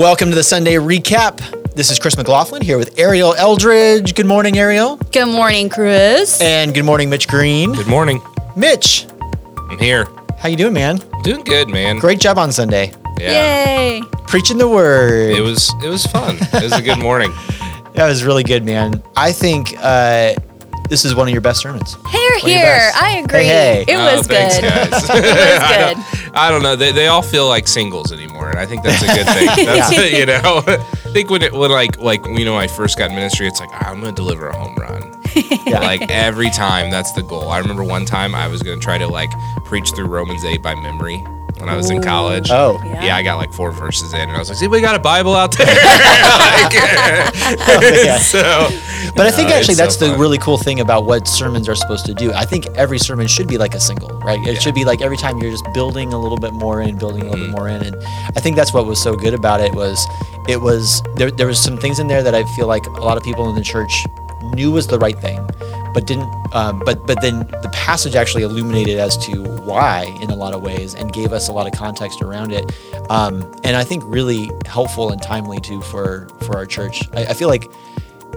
[0.00, 1.74] Welcome to the Sunday recap.
[1.74, 4.14] This is Chris McLaughlin here with Ariel Eldridge.
[4.14, 4.96] Good morning, Ariel.
[4.96, 6.40] Good morning, Chris.
[6.40, 7.72] And good morning, Mitch Green.
[7.74, 8.22] Good morning.
[8.56, 9.06] Mitch,
[9.68, 10.06] I'm here.
[10.38, 11.00] how you doing, man?
[11.22, 11.98] Doing good, man.
[11.98, 12.92] Great job on Sunday.
[13.18, 13.66] Yeah.
[13.98, 14.02] Yay.
[14.26, 15.32] Preaching the word.
[15.36, 16.36] It was it was fun.
[16.40, 17.30] It was a good morning.
[17.94, 19.02] that was really good, man.
[19.16, 20.32] I think uh,
[20.88, 21.96] this is one of your best sermons.
[22.08, 22.62] Here, your here.
[22.64, 22.96] best.
[23.02, 23.44] I agree.
[23.44, 23.92] Hey, hey.
[23.92, 24.62] It Oh, was thanks, good.
[24.70, 24.86] guys.
[24.86, 26.19] It was I good.
[26.34, 26.76] I don't know.
[26.76, 29.46] They, they all feel like singles anymore, and I think that's a good thing.
[29.66, 30.04] That's Yeah.
[30.18, 30.62] you know.
[30.66, 33.46] I think when it when like like you know when I first got in ministry,
[33.46, 35.20] it's like I'm gonna deliver a home run.
[35.34, 35.80] Yeah.
[35.80, 37.48] Like every time, that's the goal.
[37.48, 39.30] I remember one time I was gonna try to like
[39.64, 41.24] preach through Romans eight by memory
[41.60, 42.50] when I was in college.
[42.50, 42.80] Oh.
[42.84, 43.04] Yeah.
[43.04, 44.98] Yeah, I got like four verses in, and I was like, "See, we got a
[44.98, 45.66] Bible out there."
[46.60, 46.72] Like,
[48.04, 48.18] Yeah.
[48.18, 48.68] so,
[49.16, 50.20] But I think No, actually it's so that's the fun.
[50.20, 52.32] really cool thing about what sermons are supposed to do.
[52.32, 54.38] I think every sermon should be like a single, right?
[54.46, 54.58] It Yeah.
[54.60, 57.30] should be like every time you're just building a little bit more in, building a
[57.30, 57.52] little Mm-hmm.
[57.52, 57.82] bit more in.
[57.82, 57.96] And
[58.36, 60.06] I think that's what was so good about it was
[60.48, 63.16] it was there there was some things in there that I feel like a lot
[63.16, 64.06] of people in the church
[64.54, 65.38] knew was the right thing,
[65.92, 70.34] but didn't um, but but then the passage actually illuminated as to why in a
[70.34, 72.72] lot of ways and gave us a lot of context around it.
[73.10, 77.02] Um, and I think really helpful and timely too for for our church.
[77.12, 77.70] I, I feel like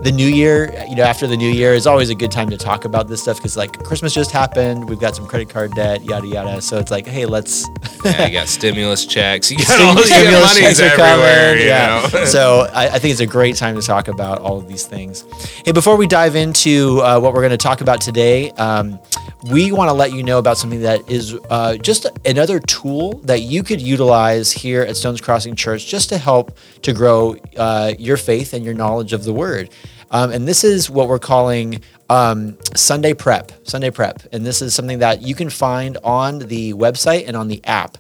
[0.04, 2.58] the new year, you know, after the new year is always a good time to
[2.58, 6.04] talk about this stuff because like Christmas just happened, we've got some credit card debt,
[6.04, 6.62] yada yada.
[6.62, 7.66] So it's like, hey, let's
[8.04, 9.50] yeah, you got stimulus checks.
[9.50, 11.54] You got all got Stimulus checks are everywhere.
[11.54, 12.10] coming, yeah.
[12.14, 12.26] know?
[12.26, 15.26] so I, I think it's a great time to talk about all of these things.
[15.64, 19.00] Hey, before we dive into uh, what we're going to talk about today, um,
[19.50, 23.42] we want to let you know about something that is uh, just another tool that
[23.42, 28.18] you could utilize here at Stones Crossing Church just to help to grow uh, your
[28.18, 29.70] faith and your knowledge of the Word.
[30.12, 33.52] Um, and this is what we're calling um, Sunday Prep.
[33.68, 34.22] Sunday Prep.
[34.32, 37.98] And this is something that you can find on the website and on the app.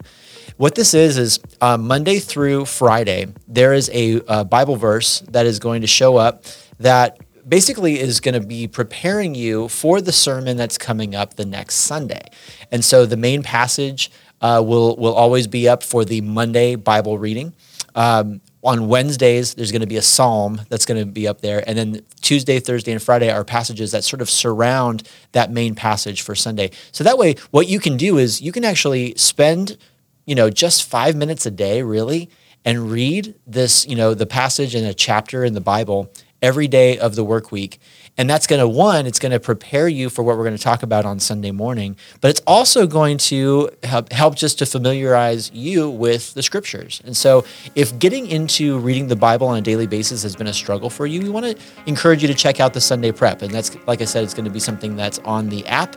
[0.57, 5.45] What this is is uh, Monday through Friday, there is a, uh Bible verse that
[5.45, 6.45] is going to show up
[6.79, 7.17] that
[7.47, 11.75] basically is going to be preparing you for the sermon that's coming up the next
[11.75, 12.29] Sunday.
[12.71, 14.11] And so the main passage
[14.41, 17.53] uh, will will always be up for the Monday Bible reading.
[17.95, 21.63] Um, on Wednesdays, there's going to be a psalm that's going to be up there.
[21.67, 26.21] And then Tuesday, Thursday, and Friday are passages that sort of surround that main passage
[26.21, 26.71] for Sunday.
[26.91, 29.77] So that way, what you can do is you can actually spend,
[30.25, 32.29] you know, just five minutes a day, really,
[32.63, 36.09] and read this, you know, the passage in a chapter in the Bible
[36.43, 37.79] every day of the work week.
[38.15, 40.61] And that's going to, one, it's going to prepare you for what we're going to
[40.61, 45.49] talk about on Sunday morning, but it's also going to help, help just to familiarize
[45.51, 47.01] you with the scriptures.
[47.05, 47.43] And so,
[47.73, 51.07] if getting into reading the Bible on a daily basis has been a struggle for
[51.07, 53.41] you, we want to encourage you to check out the Sunday Prep.
[53.41, 55.95] And that's, like I said, it's going to be something that's on the app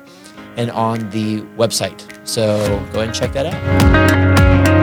[0.57, 2.27] and on the website.
[2.27, 2.57] So,
[2.93, 4.76] go ahead and check that out.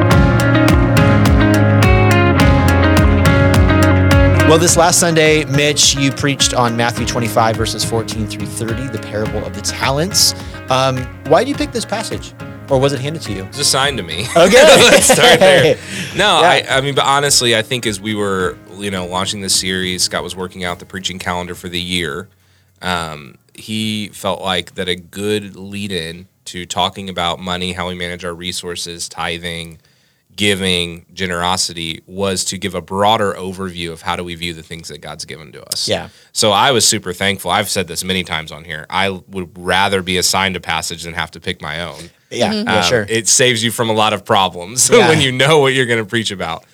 [4.54, 9.00] Well, this last Sunday, Mitch, you preached on Matthew 25, verses 14 through 30, the
[9.00, 10.36] parable of the talents.
[10.70, 12.36] Um, why did you pick this passage?
[12.70, 13.46] Or was it handed to you?
[13.46, 14.28] It's assigned to me.
[14.38, 14.52] Okay.
[14.64, 15.76] Let's start there.
[16.16, 16.48] No, Yeah.
[16.48, 20.04] I, I mean, but honestly, I think as we were, you know, launching this series,
[20.04, 22.30] Scott was working out the preaching calendar for the year.
[22.80, 27.96] Um, he felt like that a good lead in to talking about money, how we
[27.96, 29.80] manage our resources, tithing,
[30.36, 34.88] giving, generosity was to give a broader overview of how do we view the things
[34.88, 35.88] that God's given to us.
[35.88, 36.10] Yeah.
[36.32, 37.52] So I was super thankful.
[37.52, 38.86] I've said this many times on here.
[38.90, 42.10] I would rather be assigned a passage than have to pick my own.
[42.32, 43.06] Yeah, yeah, Um, sure.
[43.10, 45.08] It saves you from a lot of problems Yeah.
[45.10, 46.66] when you know what you're going to preach about.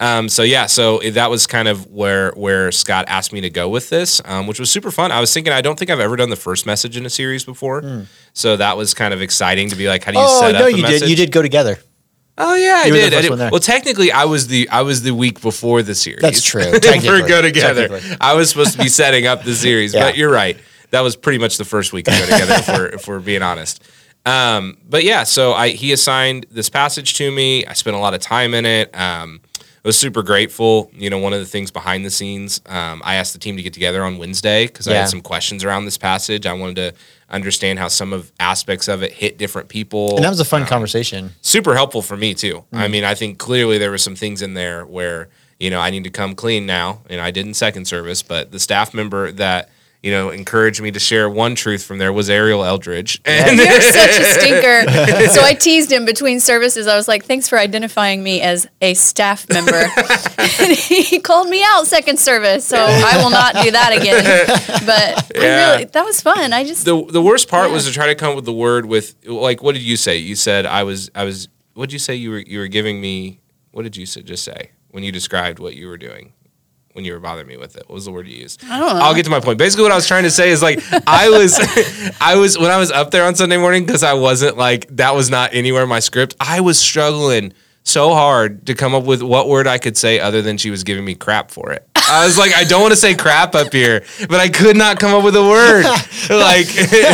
[0.00, 3.68] Um, so yeah, so that was kind of where where Scott asked me to go
[3.68, 5.10] with this, um, which was super fun.
[5.10, 7.44] I was thinking I don't think I've ever done the first message in a series
[7.44, 10.54] before, so that was kind of exciting to be like, how do you oh, set
[10.54, 11.00] up Oh no, you message?
[11.00, 11.10] did.
[11.10, 11.78] You did go together.
[12.40, 13.14] Oh yeah, I You the did.
[13.14, 13.50] I did.
[13.50, 16.20] Well, technically, I was the I was the week before the series.
[16.22, 17.28] That's true, technically.
[17.28, 18.00] go together.
[18.20, 20.04] I was supposed to be setting up the series, Yeah.
[20.04, 20.56] but you're right.
[20.90, 22.54] That was pretty much the first week of go together.
[22.54, 23.82] if, we're, if we're being honest.
[24.24, 27.66] Um, but yeah, so I he assigned this passage to me.
[27.66, 28.94] I spent a lot of time in it.
[28.98, 30.90] Um, I was super grateful.
[30.94, 33.62] You know, one of the things behind the scenes, um, I asked the team to
[33.62, 36.46] get together on Wednesday because I had some questions around this passage.
[36.46, 36.94] I wanted to
[37.30, 40.16] understand how some of aspects of it hit different people.
[40.16, 41.32] And that was a fun conversation.
[41.42, 42.64] super helpful for me too.
[42.72, 42.78] Mm.
[42.78, 45.28] I mean, I think clearly there were some things in there where
[45.58, 48.22] you know I need to come clean now, and I did in second service.
[48.22, 49.70] But the staff member that
[50.08, 53.80] you know encouraged me to share one truth from there was Ariel Eldridge, and You're
[53.82, 54.90] such a stinker.
[55.34, 56.86] so I teased him between services.
[56.86, 59.74] I was like, thanks for identifying me as a staff member.
[60.38, 62.64] and he called me out second service.
[62.64, 64.24] So I will not do that again.
[64.86, 65.70] But I Yeah.
[65.72, 66.54] really, that was fun.
[66.54, 67.74] I just, the the worst part Yeah.
[67.74, 70.16] was to try to come up with the word with like what did you say?
[70.16, 71.48] You said I was I was.
[71.74, 72.14] What did you say?
[72.14, 73.40] You were you were giving me.
[73.72, 74.70] What did you say, just say?
[74.90, 76.32] when you described what you were doing
[76.98, 77.84] when you were bothering me with it?
[77.86, 78.64] What was the word you used?
[78.64, 79.04] I don't know.
[79.04, 79.56] I'll get to my point.
[79.56, 81.56] Basically, what I was trying to say is like I was,
[82.20, 85.14] I was when I was up there on Sunday morning because I wasn't like that
[85.14, 86.34] was not anywhere in my script.
[86.40, 87.52] I was struggling
[87.84, 90.82] so hard to come up with what word I could say other than she was
[90.82, 91.87] giving me crap for it.
[92.08, 94.98] I was like, I don't want to say crap up here, but I could not
[94.98, 95.84] come up with a word.
[96.30, 96.66] like,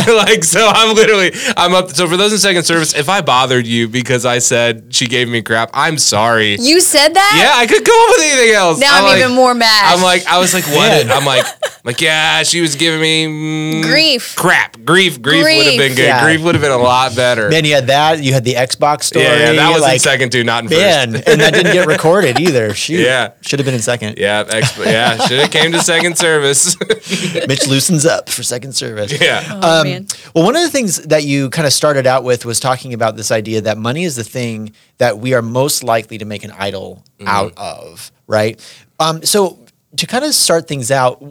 [0.27, 1.89] like so I'm literally I'm up.
[1.91, 5.27] So for those in second service, if I bothered you because I said she gave
[5.27, 6.55] me crap, I'm sorry.
[6.55, 7.35] You said that?
[7.37, 8.79] Yeah, I could come up with anything else.
[8.79, 9.93] Now I'm, like- even more mad.
[9.93, 11.07] I'm like, I was like, what?
[11.07, 11.11] Man.
[11.11, 11.45] I'm like,
[11.85, 14.35] like, yeah, she was giving me mm, Grief.
[14.35, 16.05] crap, grief, grief, would have been good.
[16.05, 16.23] Yeah.
[16.23, 17.47] Grief would have been a lot better.
[17.49, 18.23] Man, you had that.
[18.23, 19.25] You had the Xbox story.
[19.25, 21.29] yeah, yeah, that was in like, second too, not in Man, first.
[21.29, 22.73] and that didn't get recorded either.
[22.73, 23.01] Shoot.
[23.01, 23.33] Yeah.
[23.41, 24.17] Should have been in second.
[24.17, 26.75] Yeah, ex- yeah, should have came to second service.
[27.47, 29.21] Mitch loosens up for second service.
[29.21, 30.07] yeah, oh, man.
[30.33, 33.15] Well, one of the things that you kind of started out with was talking about
[33.15, 36.51] this idea that money is the thing that we are most likely to make an
[36.51, 38.59] idol out of, right?
[38.99, 39.59] Um, so,
[39.97, 41.23] to kind of start things out,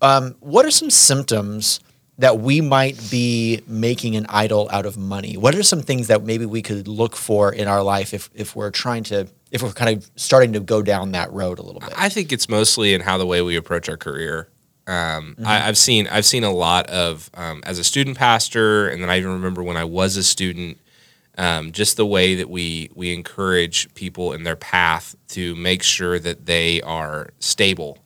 [0.00, 1.80] um, what are some symptoms
[2.18, 5.36] that we might be making an idol out of money?
[5.38, 8.54] What are some things that maybe we could look for in our life if, if
[8.54, 11.80] we're trying to, if we're kind of starting to go down that road a little
[11.80, 11.94] bit?
[11.96, 14.48] I think it's mostly in how the way we approach our career.
[14.86, 19.00] Um, I, I've seen I've seen a lot of um, as a student pastor, and
[19.00, 20.78] then I even remember when I was a student,
[21.38, 26.18] um, just the way that we we encourage people in their path to make sure
[26.18, 27.98] that they are stable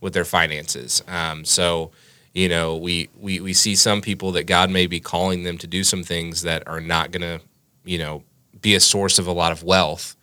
[0.00, 1.02] with their finances.
[1.08, 1.90] Um, so,
[2.34, 5.66] you know, we, we we see some people that God may be calling them to
[5.66, 7.44] do some things that are not going to,
[7.84, 8.22] you know,
[8.60, 10.16] be a source of a lot of wealth,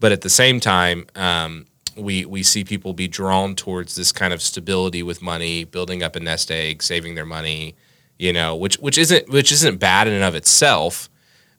[0.00, 1.66] but at the same time, um,
[1.96, 6.16] we we see people be drawn towards this kind of stability with money, building up
[6.16, 7.74] a nest egg, saving their money,
[8.18, 11.08] you know, which which isn't which isn't bad in and of itself,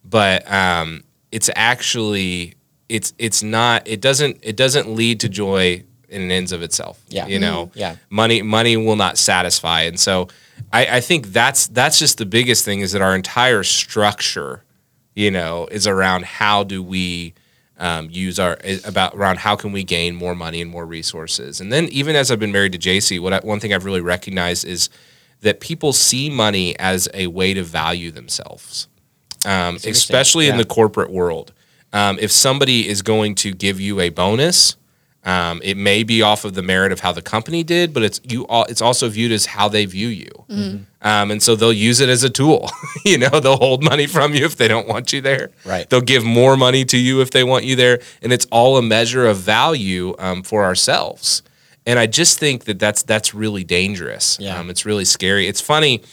[0.03, 2.53] but um, it's actually
[2.89, 6.99] it's it's not it doesn't it doesn't lead to joy in an ends of itself.
[7.09, 7.27] Yeah.
[7.27, 7.95] you know, Yeah.
[8.09, 10.27] money money will not satisfy, and so
[10.71, 14.63] I, I think that's that's just the biggest thing is that our entire structure,
[15.15, 17.33] you know, is around how do we
[17.77, 21.61] um, use our about around how can we gain more money and more resources.
[21.61, 24.01] And then even as I've been married to JC, what I, one thing I've really
[24.01, 24.89] recognized is
[25.41, 28.87] that people see money as a way to value themselves,
[29.45, 31.53] um, especially in the corporate world.
[31.93, 34.75] Um, if somebody is going to give you a bonus,
[35.27, 38.21] um, it may be off of the merit of how the company did, but it's
[38.23, 38.47] you.
[38.47, 40.31] All, it's also viewed as how they view you,
[41.01, 42.71] um, and so they'll use it as a tool.
[43.05, 45.51] you know, they'll hold money from you if they don't want you there.
[45.65, 45.87] Right.
[45.89, 48.81] They'll give more money to you if they want you there, and it's all a
[48.81, 51.43] measure of value um, for ourselves.
[51.85, 54.37] And I just think that that's that's really dangerous.
[54.39, 54.57] Yeah.
[54.57, 55.47] Um, it's really scary.
[55.47, 56.03] It's funny.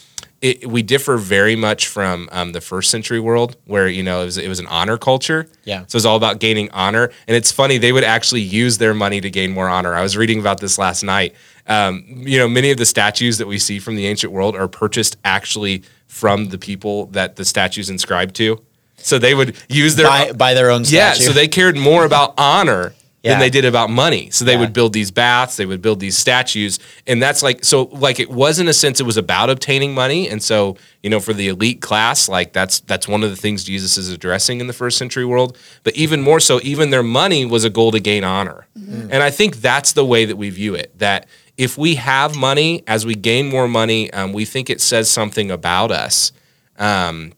[0.44, 4.24] It, we differ very much from um, the first century world, where you know it
[4.26, 5.48] was, it was an honor culture.
[5.64, 5.84] Yeah.
[5.86, 9.22] So it's all about gaining honor, and it's funny they would actually use their money
[9.22, 9.94] to gain more honor.
[9.94, 11.34] I was reading about this last night.
[11.66, 14.68] Um, you know, many of the statues that we see from the ancient world are
[14.68, 18.62] purchased actually from the people that the statues inscribed to.
[18.98, 22.34] So they would use their by, by their own yeah, so they cared more about
[22.36, 22.92] honor
[23.24, 23.30] Yeah.
[23.32, 24.28] than they did about money.
[24.30, 24.58] So they Yeah.
[24.60, 28.30] would build these baths, they would build these statues, and that's like so like it
[28.30, 31.48] was in a sense it was about obtaining money, and so you know for the
[31.48, 34.98] elite class like that's that's one of the things Jesus is addressing in the first
[34.98, 35.56] century world.
[35.84, 39.30] But even more so, even their money was a goal to gain honor, and I
[39.30, 40.98] think that's the way that we view it.
[40.98, 41.26] That
[41.56, 45.50] if we have money, as we gain more money, um, we think it says something
[45.50, 46.30] about us
[46.76, 47.32] and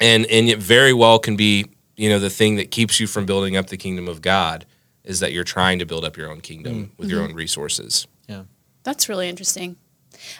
[0.00, 3.56] and it very well can be you know the thing that keeps you from building
[3.56, 4.66] up the kingdom of God
[5.04, 8.06] is that you're trying to build up your own kingdom with your own resources.
[8.28, 8.42] yeah.
[8.84, 9.76] That's really interesting.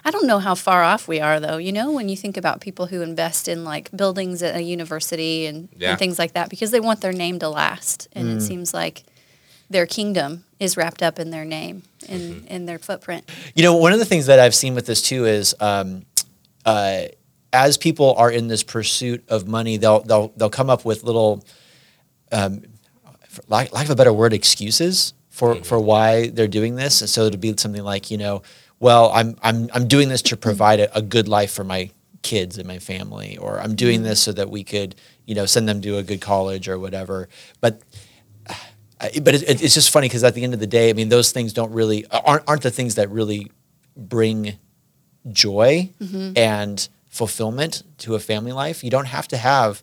[0.04, 1.56] I don't know how far off we are, though.
[1.58, 5.46] You know, when you think about people who invest in like buildings at a university
[5.46, 5.90] and, Yeah.
[5.90, 9.04] and things like that, because they want their name to last, and it seems like
[9.70, 13.28] their kingdom is wrapped up in their name and in their footprint.
[13.54, 16.04] You know, one of the things that I've seen with this too is, um,
[16.64, 17.04] uh,
[17.52, 21.44] as people are in this pursuit of money, they'll they'll they'll come up with little,
[22.32, 22.62] um,
[23.32, 25.62] for lack, lack of a better word, excuses for mm-hmm.
[25.62, 27.00] for why they're doing this.
[27.00, 28.42] And so it'll be something like, you know,
[28.78, 32.58] well, I'm I'm I'm doing this to provide a, a good life for my kids
[32.58, 34.08] and my family, or I'm doing mm-hmm.
[34.08, 37.28] this so that we could, you know, send them to a good college or whatever.
[37.60, 37.80] But
[38.46, 40.92] uh, but it, it- it's just funny because at the end of the day, I
[40.92, 43.50] mean, those things don't really uh, aren't aren't the things that really
[43.96, 44.58] bring
[45.30, 46.36] joy mm-hmm.
[46.36, 48.84] and fulfillment to a family life.
[48.84, 49.82] You don't have to have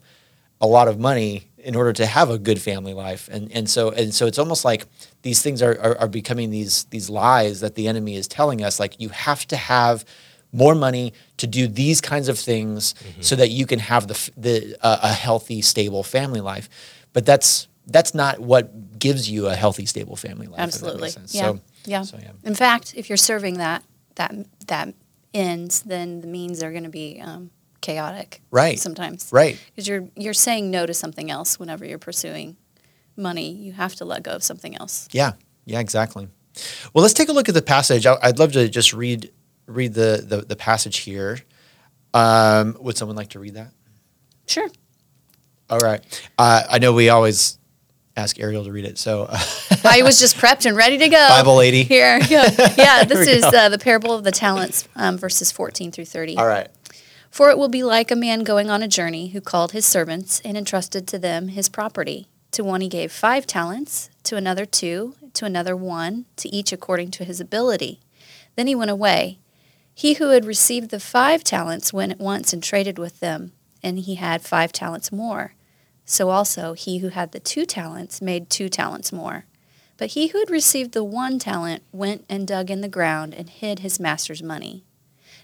[0.61, 3.91] a lot of money in order to have a good family life, and and so
[3.91, 4.85] and so it's almost like
[5.21, 8.79] these things are are, are becoming these these lies that the enemy is telling us.
[8.79, 10.05] Like you have to have
[10.51, 14.77] more money to do these kinds of things so that you can have the the
[14.81, 16.69] uh, a healthy, stable family life.
[17.13, 20.59] But that's that's not what gives you a healthy, stable family life.
[20.75, 21.39] if that makes Absolutely.
[21.39, 21.51] Yeah.
[21.51, 22.01] So, yeah.
[22.03, 22.31] so, yeah.
[22.43, 23.83] In fact, if you're serving that
[24.15, 24.35] that
[24.67, 24.93] that
[25.33, 27.51] ends, then the means are going to be um,
[27.81, 28.41] chaotic.
[28.51, 28.79] Right.
[28.79, 29.29] Sometimes.
[29.31, 29.59] Right.
[29.67, 32.57] Because you're you're saying no to something else whenever you're pursuing
[33.15, 33.51] money.
[33.51, 35.07] You have to let go of something else.
[35.11, 35.33] Yeah,
[35.65, 36.27] yeah, exactly.
[36.93, 38.05] Well, let's take a look at the passage.
[38.05, 39.31] I- I'd love to just read
[39.67, 41.39] read the the, the passage here.
[42.13, 43.71] Um, would someone like to read that?
[44.47, 44.67] Sure.
[45.69, 46.03] All right.
[46.37, 47.59] Uh, I know we always
[48.17, 49.27] ask Ariel to read it, so
[49.85, 51.27] I was just prepped and ready to go.
[51.29, 51.83] Bible lady.
[51.83, 56.05] Here, yeah, yeah this is uh, the parable of the talents, um, verses 14 through
[56.05, 56.37] 30.
[56.37, 56.67] all right.
[57.29, 60.41] For it will be like a man going on a journey who called his servants
[60.43, 62.27] and entrusted to them his property.
[62.51, 67.11] To one he gave five talents, to another two, to another one, to each according
[67.11, 67.99] to his ability.
[68.55, 69.39] Then he went away.
[69.93, 73.51] He who had received the five talents went at once and traded with them,
[73.83, 75.53] and he had five talents more.
[76.05, 79.45] So also he who had the two talents made two talents more.
[79.97, 83.49] But he who had received the one talent went and dug in the ground and
[83.49, 84.83] hid his master's money.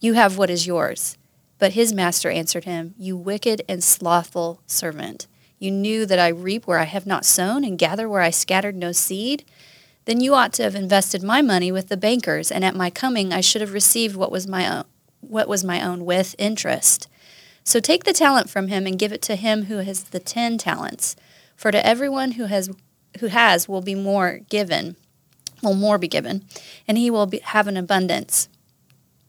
[0.00, 1.16] you have what is yours.
[1.58, 5.26] But his master answered him, You wicked and slothful servant.
[5.58, 8.76] You knew that I reap where I have not sown, and gather where I scattered
[8.76, 9.44] no seed?
[10.04, 13.32] Then you ought to have invested my money with the bankers, and at my coming
[13.32, 14.84] I should have received what was my own
[15.20, 17.08] what was my own with interest.
[17.64, 20.58] So take the talent from him and give it to him who has the ten
[20.58, 21.16] talents.
[21.56, 22.70] For to everyone who has
[23.20, 24.96] who has will be more given,
[25.62, 26.44] will more be given,
[26.86, 28.48] and he will be, have an abundance.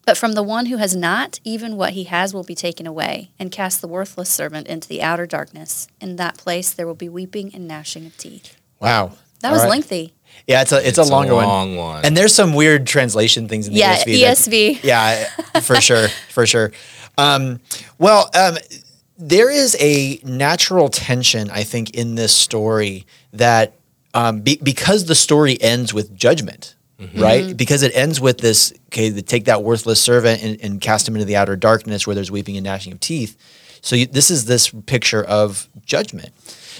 [0.10, 3.30] But from the one who has not, even what he has will be taken away,
[3.38, 5.88] and cast the worthless servant into the outer darkness.
[6.01, 8.58] In that place there will be weeping and gnashing of teeth.
[8.80, 9.12] Wow.
[9.42, 9.70] That All was right.
[9.70, 10.16] lengthy.
[10.48, 11.94] Yeah, it's a it's, It's a longer long one.
[11.94, 12.06] one.
[12.06, 14.20] And there's some weird translation things in the Yeah, ESV.
[14.22, 14.84] that- ESV.
[14.84, 16.72] yeah, for sure, for sure.
[17.20, 17.60] Um,
[18.00, 18.58] well, um,
[19.20, 23.75] there is a natural tension, I think, in this story that
[24.16, 27.22] um, be, because the story ends with judgment, Mm-hmm.
[27.22, 27.44] right?
[27.46, 27.53] Mm-hmm.
[27.56, 31.25] Because it ends with this, okay, take that worthless servant and, and cast him into
[31.25, 33.38] the outer darkness where there's weeping and gnashing of teeth.
[33.82, 36.34] So you, this is this picture of judgment.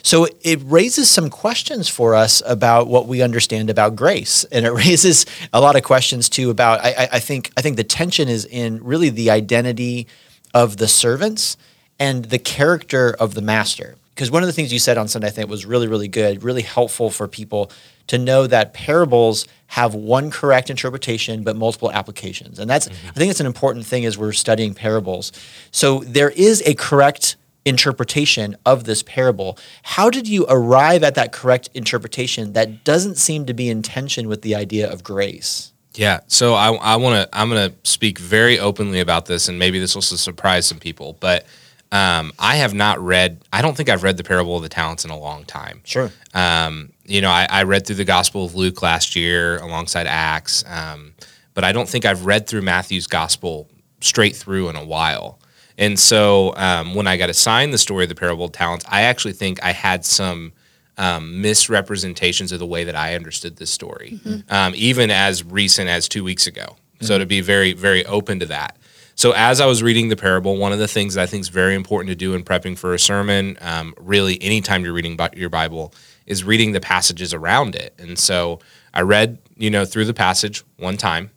[0.04, 4.72] So it raises some questions for us about what we understand about grace, and it
[4.86, 6.80] raises a lot of questions too about.
[6.82, 10.08] I, I- I think I think the tension is in really the identity
[10.54, 11.58] of the servants
[11.98, 13.96] and the character of the master.
[14.20, 16.44] Because one of the things you said on Sunday, I think, was really really good,
[16.44, 17.72] really helpful for people
[18.08, 23.08] to know that parables have one correct interpretation but multiple applications, and that's mm-hmm.
[23.08, 25.32] I think it's an important thing as we're studying parables.
[25.72, 29.58] So there is a correct interpretation of this parable.
[29.84, 34.28] How did you arrive at that correct interpretation that doesn't seem to be in tension
[34.28, 35.72] with the idea of grace?
[35.94, 36.20] Yeah.
[36.28, 39.80] So I, I want to, I'm going to speak very openly about this, and maybe
[39.80, 41.46] this will surprise some people, but
[41.92, 45.06] um, I have not read, I don't think I've read the parable of the talents
[45.06, 45.82] in a long time.
[45.84, 46.12] Sure.
[46.34, 50.64] Um, you know, I, I read through the Gospel of Luke last year alongside Acts,
[50.68, 51.14] um,
[51.54, 53.68] but I don't think I've read through Matthew's Gospel
[54.02, 55.40] straight through in a while.
[55.78, 59.04] And so um, when I got assigned the story of the parable of talents, I
[59.04, 60.52] actually think I had some
[60.98, 64.20] um, misrepresentations of the way that I understood this story,
[64.50, 66.76] um, even as recent as two weeks ago.
[67.02, 68.76] So to be very, very open to that.
[69.20, 71.50] So as I was reading the parable, one of the things that I think is
[71.50, 75.50] very important to do in prepping for a sermon, um, really anytime you're reading your
[75.50, 75.94] Bible,
[76.26, 77.94] is reading the passages around it.
[78.00, 78.62] And so
[78.94, 81.32] I read, you know, through the passage one time.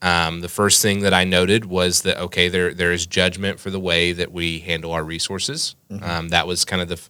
[0.00, 3.68] Um, the first thing that I noted was that okay, there there is judgment for
[3.68, 5.76] the way that we handle our resources.
[6.02, 7.08] Um, that was kind of the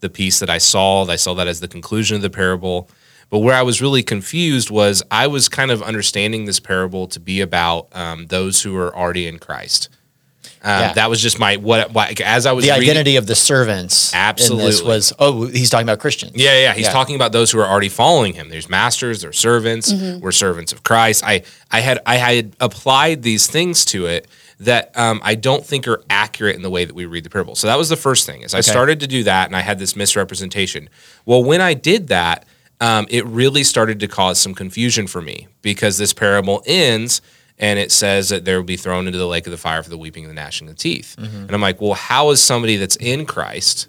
[0.00, 1.06] the piece that I saw.
[1.06, 2.90] I saw that as the conclusion of the parable.
[3.30, 7.20] But where I was really confused was I was kind of understanding this parable to
[7.20, 9.88] be about um, those who are already in Christ.
[10.62, 10.92] Um, Yeah.
[10.94, 11.92] That was just my what.
[11.92, 14.12] why- As I was the reading- identity of the servants.
[14.14, 14.82] Absolutely.
[14.86, 16.32] was oh he's talking about Christians.
[16.34, 16.74] Yeah, yeah.
[16.74, 16.92] He's Yeah.
[16.92, 18.48] talking about those who are already following him.
[18.50, 19.92] There's masters, there's servants.
[19.92, 21.22] We're servants of Christ.
[21.24, 24.26] I, I had, I had applied these things to it
[24.58, 27.54] that um, I don't think are accurate in the way that we read the parable.
[27.54, 28.42] So that was the first thing.
[28.42, 30.90] Is I started to do that, and I had this misrepresentation.
[31.24, 32.44] Well, when I did that,
[32.80, 37.20] um, it really started to cause some confusion for me because this parable ends.
[37.58, 39.90] And it says that there will be thrown into the lake of the fire for
[39.90, 41.14] the weeping and the gnashing of teeth.
[41.18, 43.88] And I'm like, well, how is somebody that's in Christ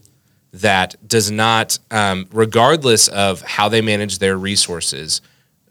[0.52, 5.22] that does not, um, regardless of how they manage their resources,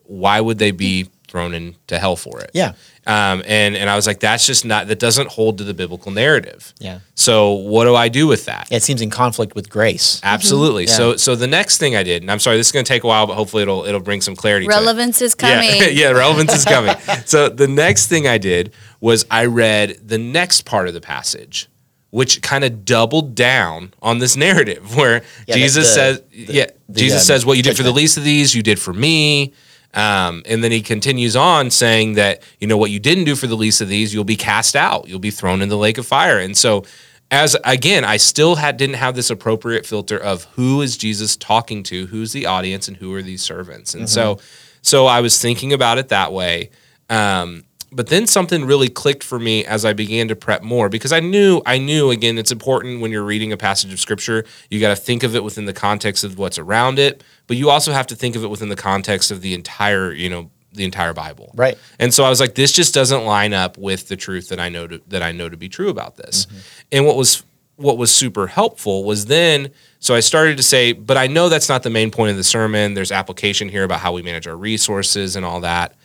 [0.05, 2.53] why would they be thrown into hell for it?
[2.55, 2.73] Yeah.
[3.07, 6.13] Um, and and I was like, that's just not that doesn't hold to the biblical
[6.13, 6.75] narrative.
[6.79, 7.01] Yeah.
[7.15, 8.69] So what do I do with that?
[8.71, 10.21] It seems in conflict with grace.
[10.23, 10.85] Absolutely.
[10.85, 10.93] Yeah.
[10.93, 13.03] So so the next thing I did, and I'm sorry, this is going to take
[13.03, 14.67] a while, but hopefully it'll it'll bring some clarity.
[14.67, 14.75] to it.
[14.75, 15.69] Relevance is coming.
[15.77, 16.95] Yeah, yeah, relevance is coming.
[17.25, 21.69] So the next thing I did was I read the next part of the passage,
[22.11, 26.67] which kind of doubled down on this narrative where Yeah, Jesus the- says, the- "Yeah,
[26.89, 28.93] the, Jesus um, says, what you did for the least of these, you did for
[28.93, 29.55] me."
[29.93, 33.47] Um, and then he continues on saying that you know what you didn't do for
[33.47, 36.07] the least of these, you'll be cast out, you'll be thrown in the lake of
[36.07, 36.39] fire.
[36.39, 36.85] And so,
[37.31, 41.83] as again, I still had didn't have this appropriate filter of who is Jesus talking
[41.85, 43.95] to, who's the audience, and who are these servants.
[43.95, 44.39] And so,
[44.83, 46.71] so I was thinking about it that way.
[47.09, 51.13] Um, but then something really clicked for me as I began to prep more because
[51.13, 54.81] I knew I knew again it's important when you're reading a passage of scripture you
[54.81, 57.93] got to think of it within the context of what's around it but you also
[57.93, 61.13] have to think of it within the context of the entire you know the entire
[61.13, 61.51] Bible.
[61.55, 61.77] Right.
[61.99, 64.69] and so I was like this just doesn't line up with the truth that I
[64.69, 66.47] know to, that I know to be true about this.
[66.47, 66.59] Mm-hmm.
[66.93, 67.43] And what was
[67.77, 71.69] what was super helpful was then so I started to say but I know that's
[71.69, 72.95] not the main point of the sermon.
[72.95, 75.97] There's application here about how we manage our resources and all that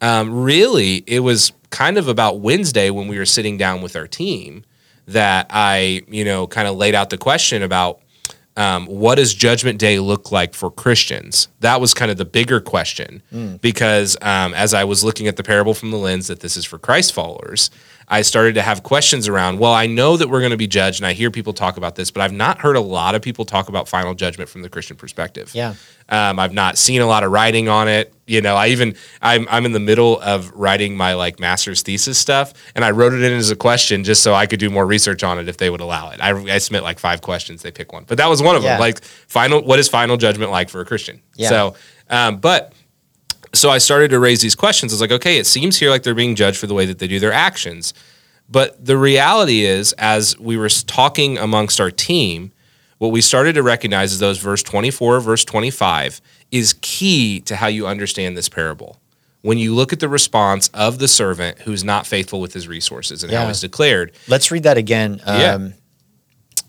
[0.00, 4.06] um, really, it was kind of about Wednesday when we were sitting down with our
[4.06, 4.64] team
[5.06, 8.00] that I, you know, kind of laid out the question about
[8.56, 11.48] um, what does Judgment Day look like for Christians?
[11.60, 13.22] That was kind of the bigger question
[13.60, 16.64] because um, as I was looking at the parable from the lens that this is
[16.64, 17.70] for Christ followers,
[18.10, 21.00] I started to have questions around, well, I know that we're going to be judged,
[21.00, 23.44] and I hear people talk about this, but I've not heard a lot of people
[23.44, 25.50] talk about final judgment from the Christian perspective.
[25.54, 25.74] Yeah.
[26.08, 28.14] Um, I've not seen a lot of writing on it.
[28.26, 32.18] You know, I even I'm I'm in the middle of writing my like master's thesis
[32.18, 34.86] stuff, and I wrote it in as a question just so I could do more
[34.86, 36.20] research on it if they would allow it.
[36.20, 38.72] I, I submit like five questions, they pick one, but that was one of Yeah.
[38.72, 38.80] them.
[38.80, 41.20] Like final, what is final judgment like for a Christian?
[41.36, 41.48] Yeah.
[41.50, 41.74] So,
[42.08, 42.72] um, but
[43.54, 44.92] so I started to raise these questions.
[44.92, 46.98] I was like, okay, it seems here like they're being judged for the way that
[46.98, 47.94] they do their actions.
[48.48, 52.52] But the reality is, as we were talking amongst our team,
[52.98, 57.66] what we started to recognize is those verse 24, verse 25 is key to how
[57.66, 58.96] you understand this parable.
[59.42, 63.22] When you look at the response of the servant who's not faithful with his resources
[63.22, 63.50] and how Yeah.
[63.50, 65.20] it's declared, Let's read that again.
[65.26, 65.54] Yeah.
[65.54, 65.74] Um,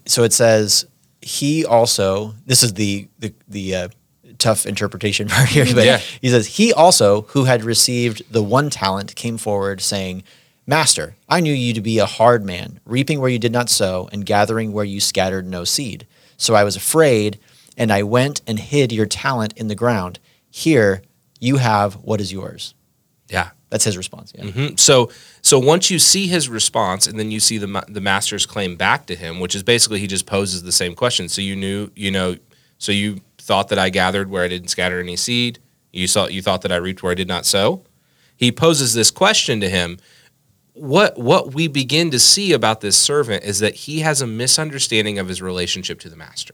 [0.05, 0.85] So it says,
[1.21, 3.87] he also, this is the, the, the uh,
[4.39, 5.97] tough interpretation part here, but Yeah.
[6.21, 10.23] he says, he also, who had received the one talent, came forward saying,
[10.65, 14.07] Master, I knew you to be a hard man, reaping where you did not sow,
[14.11, 16.05] and gathering where you scattered no seed.
[16.37, 17.39] So I was afraid,
[17.77, 20.19] and I went and hid your talent in the ground.
[20.49, 21.01] Here
[21.39, 22.73] you have what is yours.
[23.29, 24.31] yeah, That's his response.
[24.35, 24.45] Yeah.
[24.45, 24.79] Mhm.
[24.79, 25.09] So
[25.41, 29.05] so once you see his response and then you see the the master's claim back
[29.07, 31.29] to him, which is basically he just poses the same question.
[31.29, 32.35] So you knew, you know,
[32.79, 35.57] so you thought that I gathered where I didn't scatter any seed.
[35.91, 37.83] You saw you thought that I reaped where I did not sow.
[38.37, 39.97] He poses this question to him.
[40.73, 45.17] What what we begin to see about this servant is that he has a misunderstanding
[45.17, 46.53] of his relationship to the master.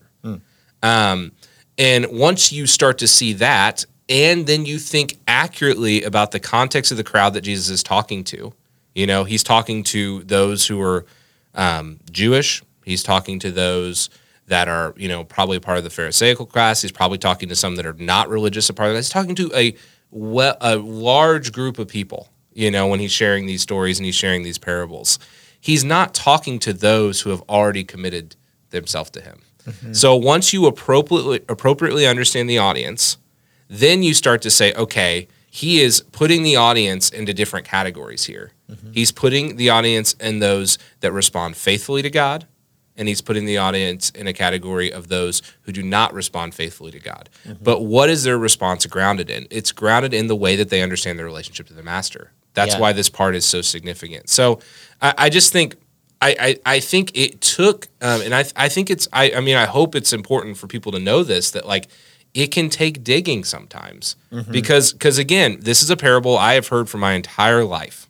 [0.82, 1.34] Um,
[1.78, 6.92] and once you start to see that, and then you think accurately about the context
[6.92, 8.54] of the crowd that Jesus is talking to,
[8.94, 11.06] you know, he's talking to those who are
[11.56, 12.64] um, Jewish.
[12.86, 14.10] He's talking to those
[14.48, 16.82] that are, you know, probably part of the Pharisaical class.
[16.82, 19.00] He's probably talking to some that are not religious, a part of that.
[19.00, 19.76] He's talking to a
[20.12, 24.16] well, a large group of people, you know, when he's sharing these stories and he's
[24.16, 25.20] sharing these parables.
[25.60, 28.36] He's not talking to those who have already committed
[28.70, 29.42] themselves to him.
[29.66, 29.94] Mm-hmm.
[29.94, 33.18] So once you appropriately appropriately understand the audience,
[33.68, 38.52] then you start to say, okay, he is putting the audience into different categories here.
[38.70, 38.92] Mm-hmm.
[38.92, 42.46] He's putting the audience in those that respond faithfully to God,
[42.98, 46.92] and he's putting the audience in a category of those who do not respond faithfully
[46.92, 47.30] to God.
[47.62, 49.48] But what is their response grounded in?
[49.50, 52.32] It's grounded in the way that they understand their relationship to the master.
[52.54, 52.80] That's Yeah.
[52.80, 54.30] why this part is so significant.
[54.30, 54.60] So
[55.02, 55.76] I, I just think
[56.22, 59.58] I, I, I think it took, um, and I, I think it's, I, I mean,
[59.58, 61.90] I hope it's important for people to know this that like
[62.34, 64.16] it can take digging sometimes
[64.50, 68.10] because, because again, this is a parable I have heard for my entire life.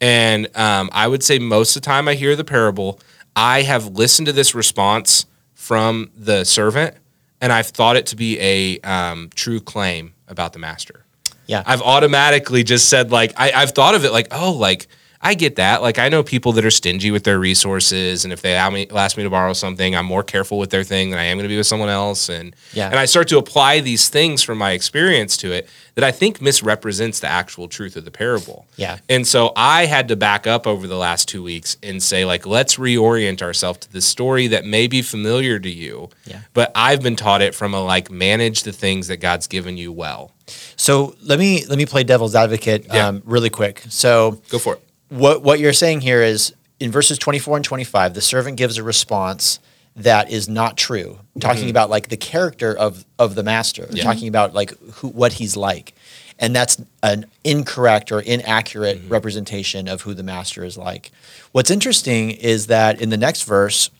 [0.00, 2.98] And um, I would say most of the time I hear the parable,
[3.40, 5.24] I have listened to this response
[5.54, 6.94] from the servant,
[7.40, 11.06] and I've thought it to be a um, true claim about the master.
[11.46, 11.62] Yeah.
[11.64, 14.88] I've automatically just said like I, I've thought of it like oh like
[15.22, 18.40] I get that like I know people that are stingy with their resources and if
[18.40, 21.18] they ask me, ask me to borrow something I'm more careful with their thing than
[21.18, 22.86] I am going to be with someone else and Yeah.
[22.88, 26.40] and I start to apply these things from my experience to it that I think
[26.40, 28.66] misrepresents the actual truth of the parable.
[28.76, 28.98] Yeah.
[29.10, 32.46] And so I had to back up over the last two weeks and say, like,
[32.46, 36.08] let's reorient ourselves to the story that may be familiar to you.
[36.24, 36.40] Yeah.
[36.54, 39.92] But I've been taught it from a like manage the things that God's given you
[39.92, 40.30] well.
[40.76, 43.08] So let me let me play devil's advocate Yeah.
[43.08, 43.82] um, really quick.
[43.90, 44.82] So Go for it.
[45.10, 48.82] What what you're saying here is in verses 24 and 25 the servant gives a
[48.82, 49.58] response
[49.96, 53.96] that is not true talking about like the character of of the master Mm-hmm.
[53.96, 54.02] Yeah.
[54.04, 55.92] talking about like who what he's like
[56.38, 59.08] and that's an incorrect or inaccurate Mm-hmm.
[59.12, 61.10] representation of who the master is like
[61.52, 63.90] what's interesting is that in the next verse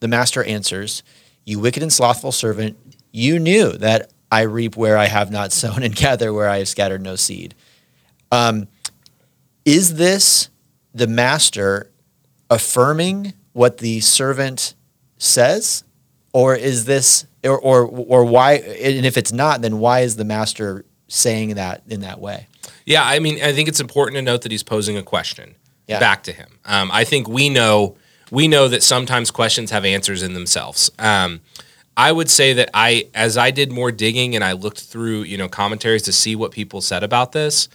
[0.00, 1.02] the master answers
[1.44, 2.76] you wicked and slothful servant
[3.10, 6.68] you knew that i reap where i have not sown and gather where i have
[6.68, 7.54] scattered no seed
[8.30, 8.68] Um,
[9.64, 10.50] is this
[10.98, 11.90] the master
[12.50, 14.74] affirming what the servant
[15.18, 15.84] says
[16.32, 20.24] or is this or or or why and if it's not then why is the
[20.24, 22.46] master saying that in that way
[22.86, 25.54] Yeah, I mean, I think it's important to note that he's posing a question
[25.86, 25.98] Yeah.
[26.00, 26.58] back to him.
[26.64, 27.96] Um, I think we know
[28.30, 30.90] we know that sometimes questions have answers in themselves.
[30.98, 31.40] Um,
[31.96, 35.36] I would say that I, as I did more digging and I looked through, you
[35.38, 37.68] know, commentaries to see what people said about this,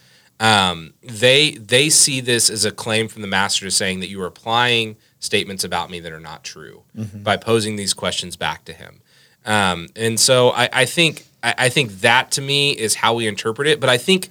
[0.44, 4.26] um, they they see this as a claim from the master saying that you are
[4.28, 6.84] applying statements about me that are not true
[7.24, 9.00] by posing these questions back to him.
[9.46, 13.26] Um, and so I, I think I, I think that to me is how we
[13.26, 13.80] interpret it.
[13.80, 14.30] But I think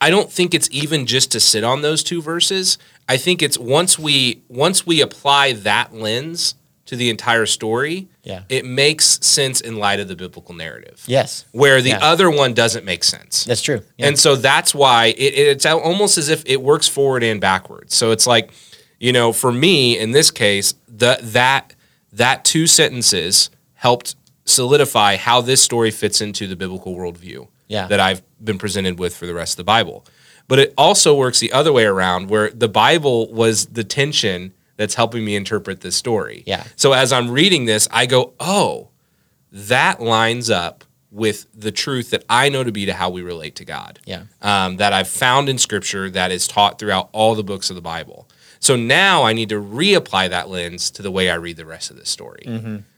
[0.00, 2.76] I don't think it's even just to sit on those two verses.
[3.08, 6.56] I think it's once we once we apply that lens
[6.90, 8.42] to the entire story, Yeah.
[8.48, 11.00] it makes sense in light of the biblical narrative.
[11.06, 11.98] yes Where the Yeah.
[12.02, 13.44] other one doesn't make sense.
[13.44, 14.08] that's true Yeah.
[14.08, 17.94] And so that's why it, it's almost as if it works forward and backwards.
[17.94, 18.50] So it's like,
[18.98, 21.74] you know, for me in this case, the that
[22.12, 27.86] that two sentences helped solidify how this story fits into the biblical worldview Yeah.
[27.86, 30.04] that I've been presented with for the rest of the Bible.
[30.48, 34.94] But it also works the other way around, where the Bible was the tension that's
[34.94, 36.42] helping me interpret this story.
[36.46, 36.64] Yeah.
[36.74, 38.88] So as I'm reading this, I go, oh,
[39.52, 43.56] that lines up with the truth that I know to be to how we relate
[43.56, 43.98] to God.
[44.06, 44.22] Yeah.
[44.40, 47.82] Um, that I've found in Scripture that is taught throughout all the books of the
[47.82, 48.26] Bible.
[48.58, 51.90] So now I need to reapply that lens to the way I read the rest
[51.90, 52.44] of this story.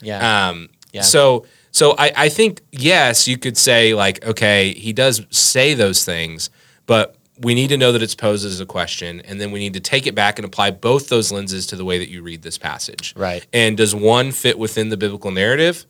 [0.00, 1.02] yeah Um, Yeah.
[1.02, 6.04] So, so I, I think yes, you could say like, okay, he does say those
[6.04, 6.48] things,
[6.86, 9.74] but we need to know that it's posed as a question, and then we need
[9.74, 12.42] to take it back and apply both those lenses to the way that you read
[12.42, 13.14] this passage.
[13.16, 13.46] Right.
[13.52, 15.86] And does one fit within the biblical narrative,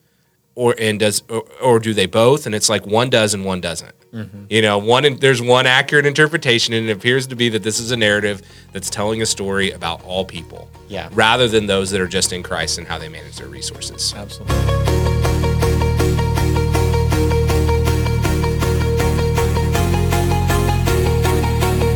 [0.54, 2.46] or and does or, or do they both?
[2.46, 3.94] And it's like one does and one doesn't.
[4.12, 4.44] Mm-hmm.
[4.50, 7.90] You know, one there's one accurate interpretation, and it appears to be that this is
[7.90, 10.70] a narrative that's telling a story about all people.
[10.88, 11.08] Yeah.
[11.12, 14.14] Rather than those that are just in Christ and how they manage their resources.
[14.14, 15.81] absolutely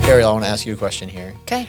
[0.07, 1.35] Ariel, I want to ask you a question here.
[1.43, 1.69] Okay.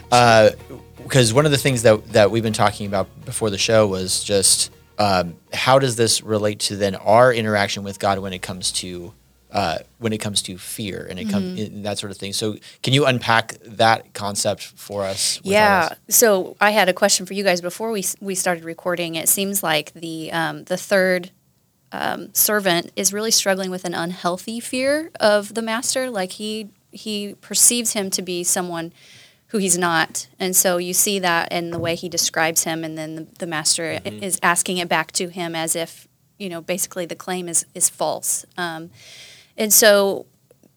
[1.02, 4.24] because one of the things that that we've been talking about before the show was
[4.24, 8.72] just um, how does this relate to then our interaction with God when it comes
[8.74, 9.14] to
[9.52, 12.34] uh, when it comes to fear and it comes that sort of thing.
[12.34, 15.40] So, can you unpack that concept for us?
[15.44, 15.90] Yeah.
[15.92, 16.16] us?
[16.16, 19.16] So I had a question for you guys before we we started recording.
[19.16, 21.32] It seems like the um, the third
[21.92, 26.10] um, servant is really struggling with an unhealthy fear of the master.
[26.10, 28.92] Like he he perceives him to be someone
[29.48, 32.98] who he's not, and so you see that in the way he describes him, and
[32.98, 36.08] then the, the master is asking it back to him as if
[36.38, 38.46] you know basically the claim is is false.
[38.58, 38.90] Um,
[39.58, 40.26] and so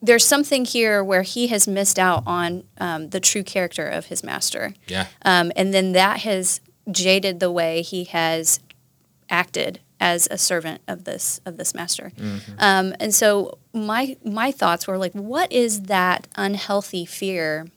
[0.01, 4.23] there's something here where he has missed out on um, the true character of his
[4.23, 4.73] master.
[4.87, 5.07] Yeah.
[5.23, 8.59] Um, and then that has jaded the way he has
[9.29, 12.11] acted as a servant of this of this master.
[12.57, 17.67] Um, and so my my thoughts were like, what is that unhealthy fear?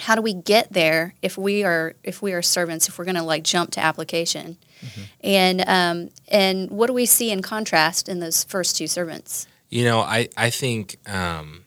[0.00, 2.88] How do we get there if we are if we are servants?
[2.88, 4.58] If we're going to like jump to application,
[5.22, 9.46] and um, and what do we see in contrast in those first two servants?
[9.70, 11.64] You know, I I think um,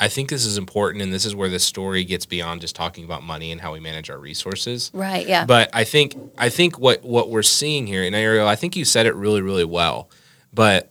[0.00, 3.04] I think this is important, and this is where the story gets beyond just talking
[3.04, 4.90] about money and how we manage our resources.
[4.94, 5.26] Right.
[5.26, 5.44] Yeah.
[5.44, 8.84] But I think I think what what we're seeing here, and Ariel, I think you
[8.84, 10.08] said it really really well.
[10.52, 10.90] But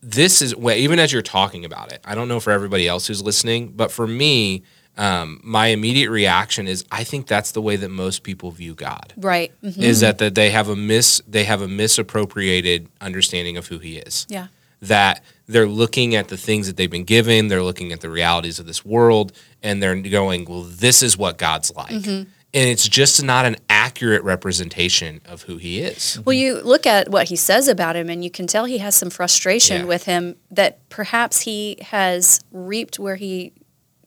[0.00, 3.22] this is even as you're talking about it, I don't know for everybody else who's
[3.22, 4.62] listening, but for me,
[4.96, 9.12] um, my immediate reaction is I think that's the way that most people view God.
[9.16, 9.52] Right.
[9.62, 9.78] Mhm.
[9.82, 13.96] Is that that they have a mis they have a misappropriated understanding of who He
[13.98, 14.46] is Yeah.
[14.82, 18.58] that they're looking at the things that they've been given, they're looking at the realities
[18.58, 21.90] of this world, and they're going, well, this is what God's like.
[21.92, 22.30] Mm-hmm.
[22.56, 26.20] And it's just not an accurate representation of who he is.
[26.24, 28.94] Well, you look at what he says about him, and you can tell he has
[28.94, 29.86] some frustration Yeah.
[29.86, 33.52] with him that perhaps he has reaped where he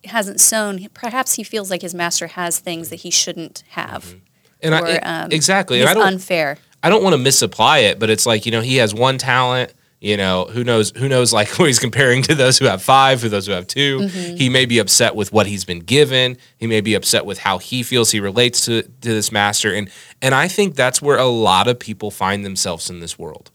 [0.06, 0.88] hasn't sown.
[0.94, 4.16] Perhaps he feels like his master has things that he shouldn't have.
[4.64, 5.82] And Or, I, um, exactly.
[5.82, 6.58] It's And I don't, unfair.
[6.82, 9.74] I don't want to misapply it, but it's like, you know, he has one talent,
[10.00, 13.22] you know, who knows who knows like what he's comparing to those who have five,
[13.22, 14.36] who those who have 2 Mm-hmm.
[14.36, 16.38] He may be upset with what he's been given.
[16.58, 19.74] He may be upset with how he feels he relates to, to this master.
[19.74, 19.90] And
[20.22, 23.52] and I think that's where a lot of people find themselves in this world.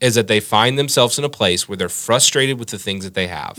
[0.00, 3.14] Is that they find themselves in a place where they're frustrated with the things that
[3.14, 3.56] they have,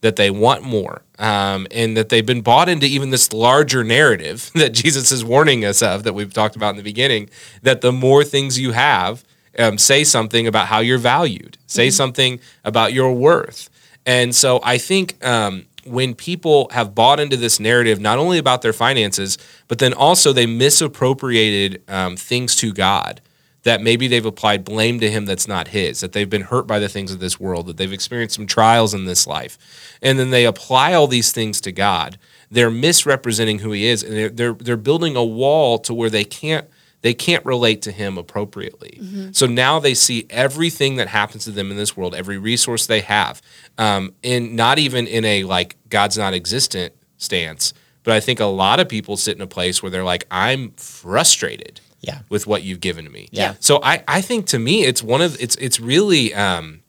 [0.00, 4.50] that they want more, um, and that they've been bought into even this larger narrative
[4.54, 7.28] that Jesus is warning us of, that we've talked about in the beginning,
[7.62, 9.22] that the more things you have,
[9.58, 13.70] um, say something about how you're valued, say something about your worth.
[14.04, 18.62] And so I think um, when people have bought into this narrative, not only about
[18.62, 19.38] their finances,
[19.68, 23.20] but then also they misappropriated um, things to God
[23.66, 26.78] that maybe they've applied blame to him that's not his, that they've been hurt by
[26.78, 29.58] the things of this world, that they've experienced some trials in this life.
[30.00, 32.16] And then they apply all these things to God.
[32.48, 36.22] They're misrepresenting who he is and they're they're, they're building a wall to where they
[36.22, 36.68] can't
[37.02, 39.00] they can't relate to him appropriately.
[39.32, 43.00] So now they see everything that happens to them in this world, every resource they
[43.02, 43.40] have,
[43.78, 48.44] um, in not even in a like God's not existent stance, but I think a
[48.46, 52.20] lot of people sit in a place where they're like, I'm frustrated Yeah.
[52.28, 53.28] with what you've given to me.
[53.30, 53.54] Yeah.
[53.60, 56.80] So I, I think to me it's one of it's it's really um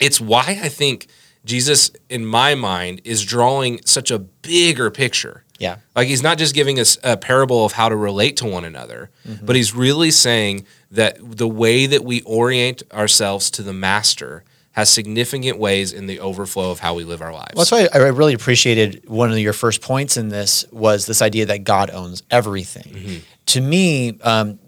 [0.00, 1.06] it's why I think
[1.44, 5.44] Jesus in my mind is drawing such a bigger picture.
[5.60, 5.76] Yeah.
[5.94, 9.10] Like he's not just giving us a parable of how to relate to one another,
[9.42, 14.42] but he's really saying that the way that we orient ourselves to the master
[14.72, 17.52] has significant ways in the overflow of how we live our lives.
[17.54, 21.20] Well, that's why I really appreciated one of your first points in this was this
[21.22, 23.22] idea that God owns everything.
[23.46, 24.58] To me, um,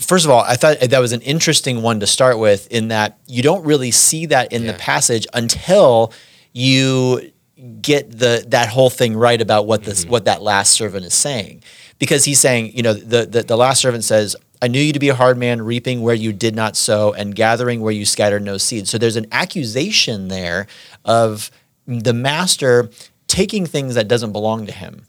[0.00, 3.18] first of all, I thought that was an interesting one to start with in that
[3.26, 4.72] you don't really see that in Yeah.
[4.72, 6.12] the passage until
[6.52, 7.32] you
[7.82, 11.62] get the that whole thing right about what this what that last servant is saying
[11.98, 14.98] because he's saying you know the, the the last servant says I knew you to
[14.98, 18.42] be a hard man, reaping where you did not sow, and gathering where you scattered
[18.42, 18.88] no seed.
[18.88, 20.66] So there's an accusation there
[21.04, 21.50] of
[21.86, 22.90] the master
[23.26, 25.06] taking things that doesn't belong to him.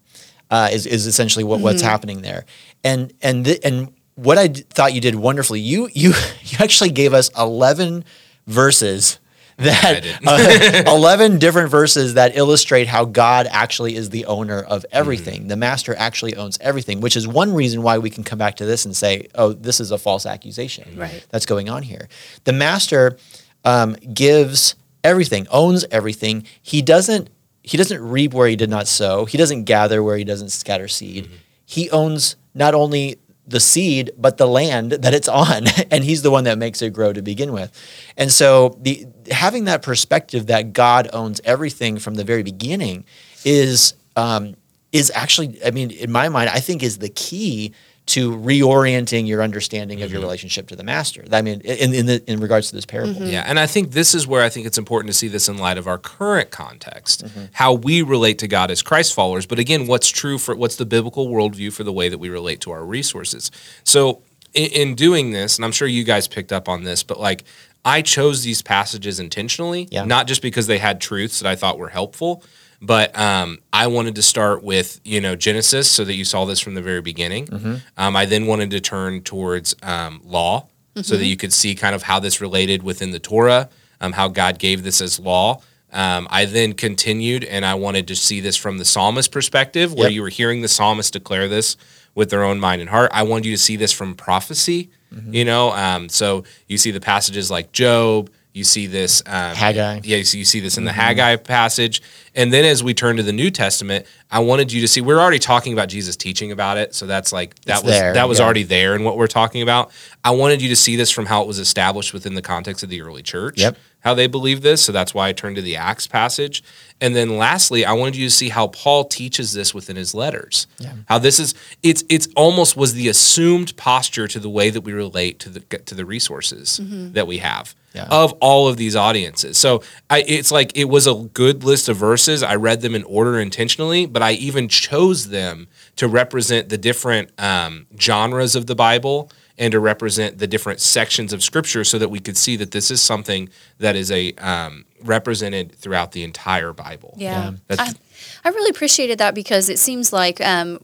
[0.49, 2.45] Uh, is is essentially what, what's happening there,
[2.83, 5.61] and and th- and what I d- thought you did wonderfully.
[5.61, 8.03] You you you actually gave us eleven
[8.47, 9.19] verses
[9.61, 10.05] that
[10.87, 15.47] uh, 11 different verses that illustrate how God actually is the owner of everything.
[15.47, 18.65] The master actually owns everything, which is one reason why we can come back to
[18.65, 21.25] this and say, oh, this is a false accusation Right.
[21.29, 22.07] that's going on here.
[22.43, 23.17] The master
[23.63, 26.45] um, gives everything, owns everything.
[26.61, 27.29] He doesn't
[27.63, 29.25] he doesn't reap where he did not sow.
[29.25, 31.29] He doesn't gather where he doesn't scatter seed.
[31.63, 36.31] He owns not only the seed but the land that it's on and he's the
[36.31, 37.71] one that makes it grow to begin with.
[38.17, 43.05] And so the having that perspective that God owns everything from the very beginning
[43.43, 44.55] is um,
[44.91, 47.73] is actually I mean in my mind I think is the key
[48.07, 50.25] to reorienting your understanding of your mm-hmm.
[50.25, 51.23] relationship to the master.
[51.31, 53.13] I mean in in, the, in regards to this parable.
[53.13, 53.27] Mm-hmm.
[53.27, 55.57] Yeah, and I think this is where I think it's important to see this in
[55.57, 57.45] light of our current context, mm-hmm.
[57.53, 59.45] how we relate to God as Christ followers.
[59.45, 62.59] But again, what's true for what's the biblical worldview for the way that we relate
[62.61, 63.51] to our resources?
[63.83, 67.19] So, in, in doing this, and I'm sure you guys picked up on this, but
[67.19, 67.43] like
[67.83, 70.05] I chose these passages intentionally, Yeah.
[70.05, 72.43] not just because they had truths that I thought were helpful.
[72.81, 76.59] But um, I wanted to start with you know Genesis, so that you saw this
[76.59, 77.81] from the very beginning.
[77.97, 80.67] Um, I then wanted to turn towards um, law,
[81.01, 83.69] so that you could see kind of how this related within the Torah,
[84.01, 85.61] um, how God gave this as law.
[85.93, 90.07] Um, I then continued and I wanted to see this from the psalmist perspective, where
[90.07, 90.13] Yep.
[90.15, 91.75] you were hearing the psalmist declare this
[92.15, 93.11] with their own mind and heart.
[93.13, 94.89] I wanted you to see this from prophecy,
[95.29, 95.71] you know.
[95.73, 100.01] Um, so you see the passages like Job, you see this um, Haggai.
[100.03, 102.01] Yeah, so you see this in the Haggai passage,
[102.35, 105.19] and then as we turn to the New Testament, I wanted you to see we're
[105.19, 108.27] already talking about Jesus teaching about it, so that's like that It's was there, that
[108.27, 108.45] was yeah.
[108.45, 109.91] already there in what we're talking about.
[110.23, 112.89] I wanted you to see this from how it was established within the context of
[112.89, 113.59] the early church.
[113.59, 113.77] Yep.
[114.01, 114.83] How they believe this.
[114.83, 116.63] So that's why I turned to the Acts passage.
[116.99, 120.67] And then lastly, I wanted you to see how Paul teaches this within his letters.
[121.07, 124.93] How this is it's it's almost was the assumed posture to the way that we
[124.93, 126.79] relate to the to the resources
[127.13, 128.05] that we have Yeah.
[128.09, 129.57] of all of these audiences.
[129.57, 132.43] So I it's like it was a good list of verses verses.
[132.43, 137.29] I read them in order intentionally, but I even chose them to represent the different
[137.39, 139.31] um, genres of the Bible
[139.61, 142.91] and to represent the different sections of Scripture, so that we could see that this
[142.91, 143.47] is something
[143.77, 147.13] that is a um, represented throughout the entire Bible.
[147.17, 147.53] Yeah.
[147.67, 147.95] That's-
[148.43, 150.79] I, I really appreciated that because it seems like um,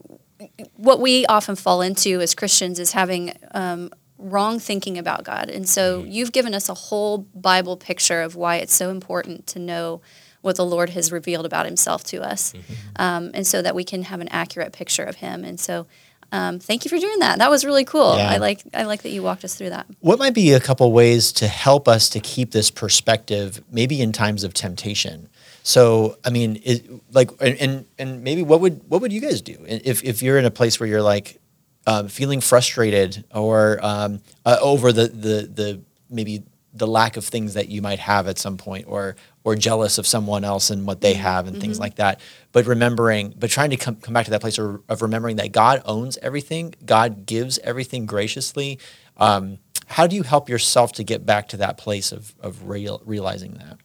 [0.76, 5.50] what we often fall into as Christians is having um, wrong thinking about God.
[5.50, 9.60] And so you've given us a whole Bible picture of why it's so important to
[9.60, 10.02] know
[10.42, 12.54] what the Lord has revealed about himself to us.
[12.96, 15.44] Um, and so that we can have an accurate picture of him.
[15.44, 15.88] And so
[16.32, 17.40] um, thank you for doing that.
[17.40, 18.18] That was really cool.
[18.18, 18.30] Yeah.
[18.30, 19.86] I like I like that you walked us through that.
[20.00, 24.12] What might be a couple ways to help us to keep this perspective, maybe in
[24.12, 25.30] times of temptation?
[25.64, 29.58] So, I mean, it, like, and, and maybe what would what would you guys do
[29.68, 31.40] if if you're in a place where you're like
[31.86, 37.56] um, feeling frustrated or um, uh, over the the the maybe the lack of things
[37.56, 39.16] that you might have at some point, or
[39.48, 42.20] or jealous of someone else and what they have and things like that.
[42.52, 45.54] But remembering, but trying to come come back to that place of, of remembering that
[45.54, 48.78] God owns everything, God gives everything graciously.
[49.16, 53.02] Um, how do you help yourself to get back to that place of of real,
[53.06, 53.78] realizing that?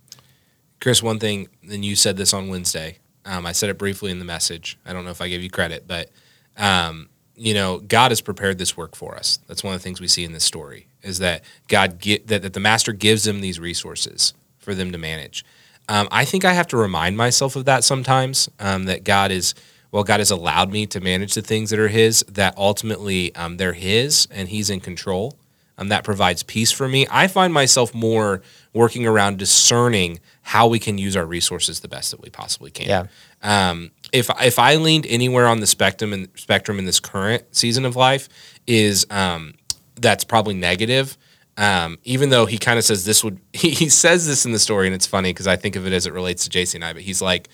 [0.81, 2.99] Chris, one thing, and you said this on Wednesday.
[3.25, 4.81] Um, I said it briefly in the message.
[4.85, 6.11] I don't know if I gave you credit, but
[6.57, 9.39] um, you know, God has prepared this work for us.
[9.47, 12.43] That's one of the things we see in this story is that God get that,
[12.43, 15.45] that the master gives them these resources for them to manage.
[15.89, 18.49] Um, I think I have to remind myself of that sometimes.
[18.59, 19.55] Um, that God is
[19.91, 22.25] well, God has allowed me to manage the things that are His.
[22.29, 25.37] That ultimately um, they're His, and He's in control.
[25.79, 27.07] Um, that provides peace for me.
[27.11, 32.11] I find myself more working around discerning how we can use our resources the best
[32.11, 32.89] that we possibly can.
[32.89, 33.07] Yeah.
[33.43, 37.85] Um, if if I leaned anywhere on the spectrum and spectrum in this current season
[37.85, 38.29] of life,
[38.67, 39.55] is um,
[39.97, 41.17] that's probably negative.
[41.57, 44.59] Um, even though he kind of says this would, he, he says this in the
[44.59, 46.85] story, and it's funny because I think of it as it relates to JC and
[46.85, 46.93] I.
[46.93, 47.49] But he's like,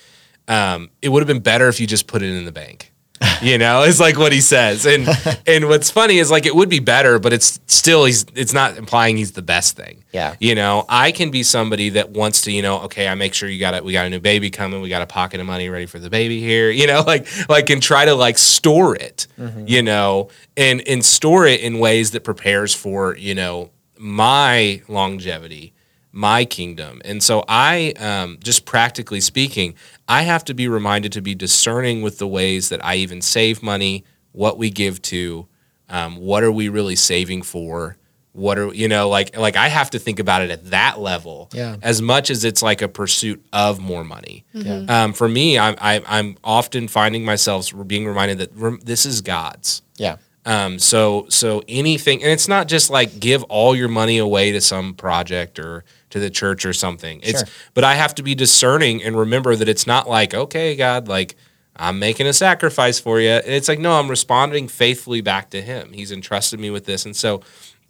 [0.46, 2.92] um, it would have been better if you just put it in the bank.
[3.40, 5.08] You know, it's like what he says, and
[5.46, 8.76] and what's funny is like it would be better, but it's still he's it's not
[8.76, 10.02] implying he's the best thing.
[10.12, 10.34] Yeah.
[10.40, 13.48] You know, I can be somebody that wants to, you know, okay, I make sure
[13.48, 13.84] you got it.
[13.84, 14.80] We got a new baby coming.
[14.80, 16.70] We got a pocket of money ready for the baby here.
[16.70, 19.28] You know, like like and try to like store it.
[19.68, 25.72] You know, and and store it in ways that prepares for you know my longevity,
[26.12, 27.00] my kingdom.
[27.04, 29.74] And so I, um, just practically speaking,
[30.08, 33.62] I have to be reminded to be discerning with the ways that I even save
[33.62, 35.46] money, what we give to,
[35.88, 37.96] um, what are we really saving for
[38.32, 41.48] what are you know like like i have to think about it at that level
[41.52, 41.76] Yeah.
[41.82, 44.84] as much as it's like a pursuit of more money Yeah.
[44.86, 49.22] um, for me I'm, I, I'm often finding myself being reminded that rem- this is
[49.22, 50.16] god's Yeah.
[50.48, 54.60] Um, so so anything, and it's not just like give all your money away to
[54.60, 57.20] some project or to the church or something.
[57.22, 57.48] It's Sure.
[57.74, 61.36] but I have to be discerning and remember that it's not like okay, God, like
[61.76, 63.28] I'm making a sacrifice for you.
[63.30, 65.92] And it's like no, I'm responding faithfully back to Him.
[65.92, 67.42] He's entrusted me with this, and so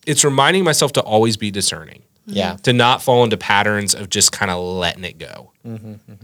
[0.07, 2.57] it's reminding myself to always be discerning Yeah.
[2.64, 5.53] to not fall into patterns of just kind of letting it go.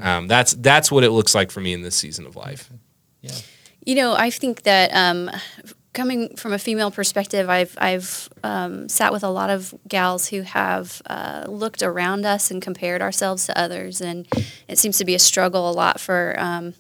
[0.01, 2.71] Um, that's that's what it looks like for me in this season of life.
[3.21, 3.33] Yeah.
[3.87, 5.31] You know, I think that um,
[5.95, 10.43] coming from a female perspective, I've I've um, sat with a lot of gals who
[10.43, 14.27] have uh, looked around us and compared ourselves to others, and
[14.69, 16.75] it seems to be a struggle a lot for um,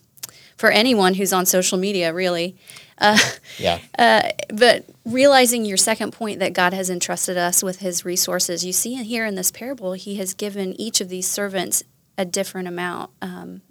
[0.56, 2.56] for anyone who's on social media, really.
[3.58, 3.80] Yeah.
[4.52, 8.94] But realizing your second point that God has entrusted us with His resources, you see
[9.02, 11.82] here in this parable, He has given each of these servants
[12.16, 13.10] a different amount.
[13.20, 13.62] Um,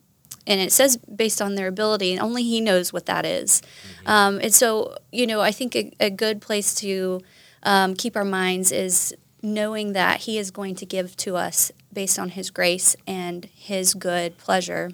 [0.45, 3.61] and it says based on their ability, and only He knows what that is.
[4.05, 7.21] Um, and so, you know, I think a, a good place to
[7.63, 12.19] um, keep our minds is knowing that He is going to give to us based
[12.19, 14.91] on His grace and His good pleasure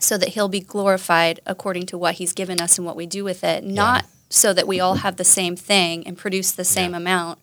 [0.00, 3.22] so that he'll be glorified according to what he's given us and what we do
[3.22, 6.94] with it, not so that we all have the same thing and produce the same
[6.94, 7.38] amount,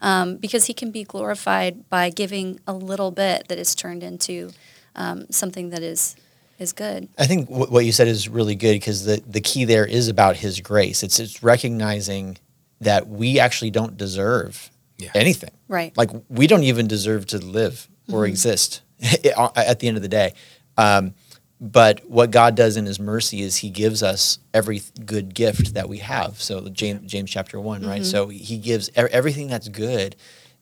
[0.00, 4.50] um, because he can be glorified by giving a little bit that is turned into
[4.94, 6.16] um, something that is
[6.58, 7.08] is good.
[7.18, 10.08] I think wh- what you said is really good because the, the key there is
[10.08, 11.02] about his grace.
[11.02, 12.38] It's, it's recognizing
[12.80, 15.10] that we actually don't deserve Yeah.
[15.14, 15.50] anything.
[15.68, 15.96] Right.
[15.96, 18.82] Like we don't even deserve to live or exist
[19.24, 20.34] at the end of the day.
[20.76, 21.14] Um,
[21.60, 25.88] but what God does in His mercy is He gives us every good gift that
[25.88, 26.40] we have.
[26.40, 28.04] So James, James chapter one, right?
[28.04, 30.14] So He gives everything that's good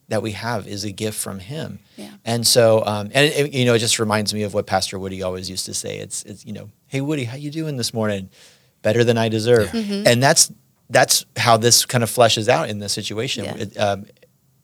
[0.09, 1.79] that we have is a gift from Him.
[1.95, 2.11] Yeah.
[2.23, 5.21] And so, um, and it, you know, it just reminds me of what Pastor Woody
[5.21, 5.99] always used to say.
[5.99, 8.29] It's, it's you know, hey Woody, how you doing this morning?
[8.81, 9.73] Better than I deserve.
[9.73, 10.51] And that's
[10.89, 13.43] that's how this kind of fleshes out in this situation.
[13.43, 13.55] Yeah.
[13.57, 14.05] It, um,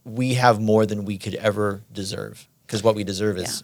[0.05, 3.63] we have more than we could ever deserve because what we deserve is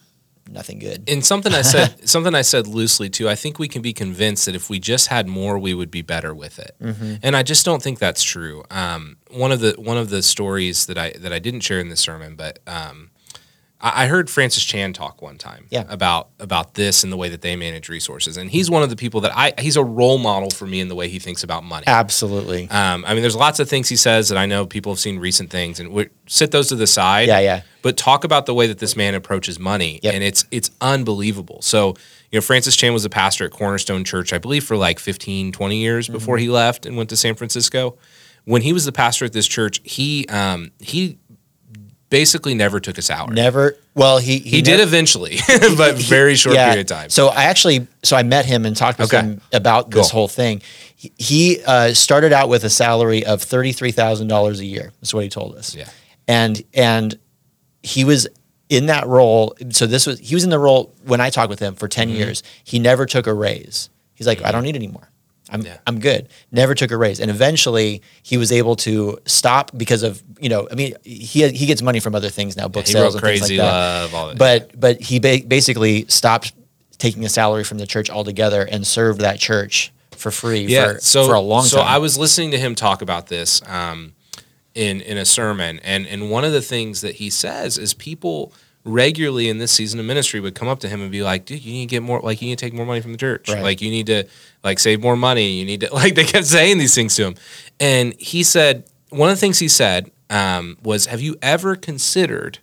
[0.52, 1.10] nothing good.
[1.10, 3.30] And something I said, something I said loosely too.
[3.30, 6.02] I think we can be convinced that if we just had more, we would be
[6.02, 6.76] better with it.
[6.82, 7.16] Mm-hmm.
[7.24, 8.64] And I just don't think that's true.
[8.70, 11.90] Um, one of the one of the stories that I that I didn't share in
[11.90, 13.12] the sermon, but um,
[13.82, 15.86] I, heard Francis Chan talk one time Yeah.
[15.88, 18.36] about about this and the way that they manage resources.
[18.36, 20.90] And he's one of the people that I he's a role model for me in
[20.90, 21.86] the way he thinks about money.
[21.88, 22.70] Absolutely.
[22.70, 25.18] Um, I mean, there's lots of things he says that I know people have seen
[25.18, 27.30] recent things, and we sit those to the side.
[27.30, 27.62] Yeah, yeah.
[27.82, 30.14] But talk about the way that this man approaches money, Yep.
[30.14, 31.62] and it's it's unbelievable.
[31.62, 31.96] So,
[32.32, 35.52] you know, Francis Chan was a pastor at Cornerstone Church, I believe, for like 15,
[35.54, 36.14] 20 years Mm-hmm.
[36.14, 37.98] before he left and went to San Francisco.
[38.46, 41.18] When he was the pastor at this church, he um, he
[42.10, 43.36] basically never took a salary.
[43.36, 43.78] Never.
[43.96, 45.38] Well, he he did never- eventually,
[45.78, 46.70] but very short Yeah.
[46.70, 47.10] period of time.
[47.10, 49.26] So I actually, so I met him and talked with Okay.
[49.26, 50.62] him about this whole thing.
[50.96, 54.92] He, he uh, started out with a salary of thirty three thousand dollars a year.
[55.02, 55.76] That's what he told us.
[55.76, 55.90] Yeah.
[56.28, 57.18] and and
[57.84, 58.28] he was
[58.70, 59.56] in that role.
[59.72, 62.08] So this was he was in the role when I talked with him for 10
[62.10, 62.18] Mm-hmm.
[62.18, 62.44] years.
[62.64, 63.90] He never took a raise.
[64.14, 65.10] He's like, I don't need any more.
[65.52, 65.78] I'm Yeah.
[65.88, 66.30] I'm good.
[66.52, 70.68] Never took a raise, and eventually he was able to stop because of you know
[70.72, 73.40] I mean he he gets money from other things now, book he sales and things
[73.42, 73.72] Crazy like that.
[73.72, 74.38] Love, all that.
[74.38, 76.54] But but he ba- basically stopped
[76.98, 81.28] taking a salary from the church altogether and served that church for free for, so,
[81.28, 81.86] for a long so time.
[81.86, 84.14] So I was listening to him talk about this um,
[84.76, 88.54] in in a sermon, and and one of the things that he says is people
[88.84, 91.64] regularly in this season of ministry would come up to him and be like, "Dude,
[91.64, 92.20] you need to get more.
[92.22, 93.50] Like, you need to take more money from the church.
[93.50, 93.62] Right.
[93.62, 94.26] Like, you need to
[94.64, 95.52] like save more money.
[95.54, 97.36] You need to like." They kept saying these things to him,
[97.80, 102.60] and he said one of the things he said um, was, "Have you ever considered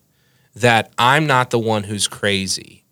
[0.55, 2.85] that I'm not the one who's crazy?"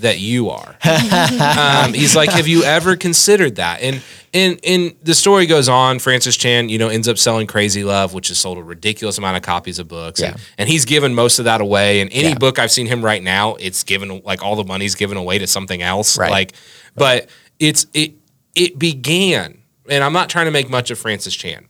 [0.00, 0.76] That you are.
[0.84, 3.82] Um, he's like, have you ever considered that?
[3.82, 5.98] And and and the story goes on.
[5.98, 9.36] Francis Chan, you know, ends up selling Crazy Love, which has sold a ridiculous amount
[9.36, 10.20] of copies of books.
[10.22, 10.40] And, Yeah.
[10.58, 12.00] and he's given most of that away.
[12.00, 12.34] And any Yeah.
[12.38, 15.46] book I've seen him write now, it's given like all the money's given away to
[15.46, 16.16] something else.
[16.18, 16.30] Right.
[16.30, 16.52] Like,
[16.94, 17.28] but
[17.58, 18.14] it's it
[18.54, 21.66] it began, and I'm not trying to make much of Francis Chan,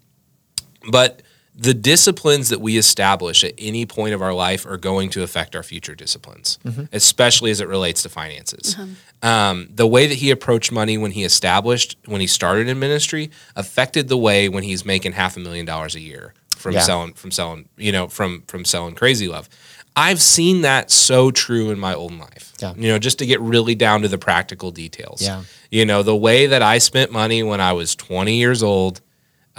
[0.91, 1.23] but
[1.63, 5.55] the disciplines that we establish at any point of our life are going to affect
[5.55, 6.59] our future disciplines,
[6.91, 8.77] especially as it relates to finances.
[9.23, 13.31] Um, the way that he approached money when he established, when he started in ministry,
[13.57, 16.81] affected the way when he's making half a million dollars a year from Yeah.
[16.81, 19.49] selling, from selling, you know, from from selling Crazy Love.
[19.97, 22.53] I've seen that so true in my own life.
[22.63, 22.73] Yeah.
[22.77, 25.21] You know, just to get really down to the practical details.
[25.21, 25.43] Yeah.
[25.71, 29.01] You know, the way that I spent money when I was 20 years old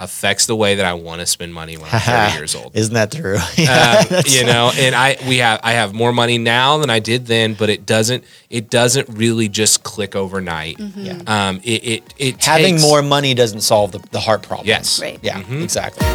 [0.02, 2.74] affects the way that I want to spend money when I'm 30 years old.
[2.74, 3.38] Isn't that true?
[3.62, 7.26] Um, you know, and I we have I have more money now than I did
[7.26, 10.78] then, but it doesn't it doesn't really just click overnight.
[10.78, 11.20] Yeah.
[11.26, 14.66] Um, it it, it Having takes- more money doesn't solve the, the heart problem.
[14.66, 15.00] Yes.
[15.00, 15.18] Right.
[15.22, 15.62] Yeah, Mm-hmm.
[15.62, 16.06] exactly.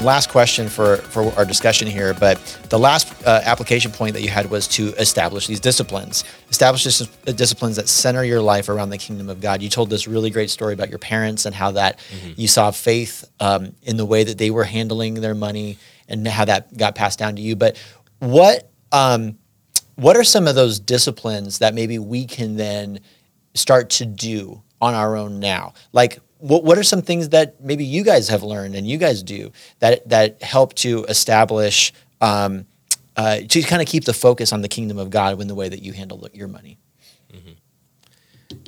[0.00, 2.38] Last question for, for our discussion here, but
[2.70, 6.24] the last uh, application point that you had was to establish these disciplines.
[6.48, 9.60] Establish dis- uh, disciplines that center your life around the kingdom of God.
[9.60, 12.00] You told this really great story about your parents and how that
[12.34, 15.76] you saw faith um, in the way that they were handling their money
[16.08, 17.54] and how that got passed down to you.
[17.54, 17.76] But
[18.20, 19.36] what um,
[19.96, 23.00] what are some of those disciplines that maybe we can then
[23.52, 25.74] start to do on our own now?
[25.92, 29.22] Like, what, what are some things that maybe you guys have learned and you guys
[29.22, 32.66] do that that help to establish um,
[33.16, 35.68] uh, to kind of keep the focus on the kingdom of God in the way
[35.68, 36.78] that you handle your money?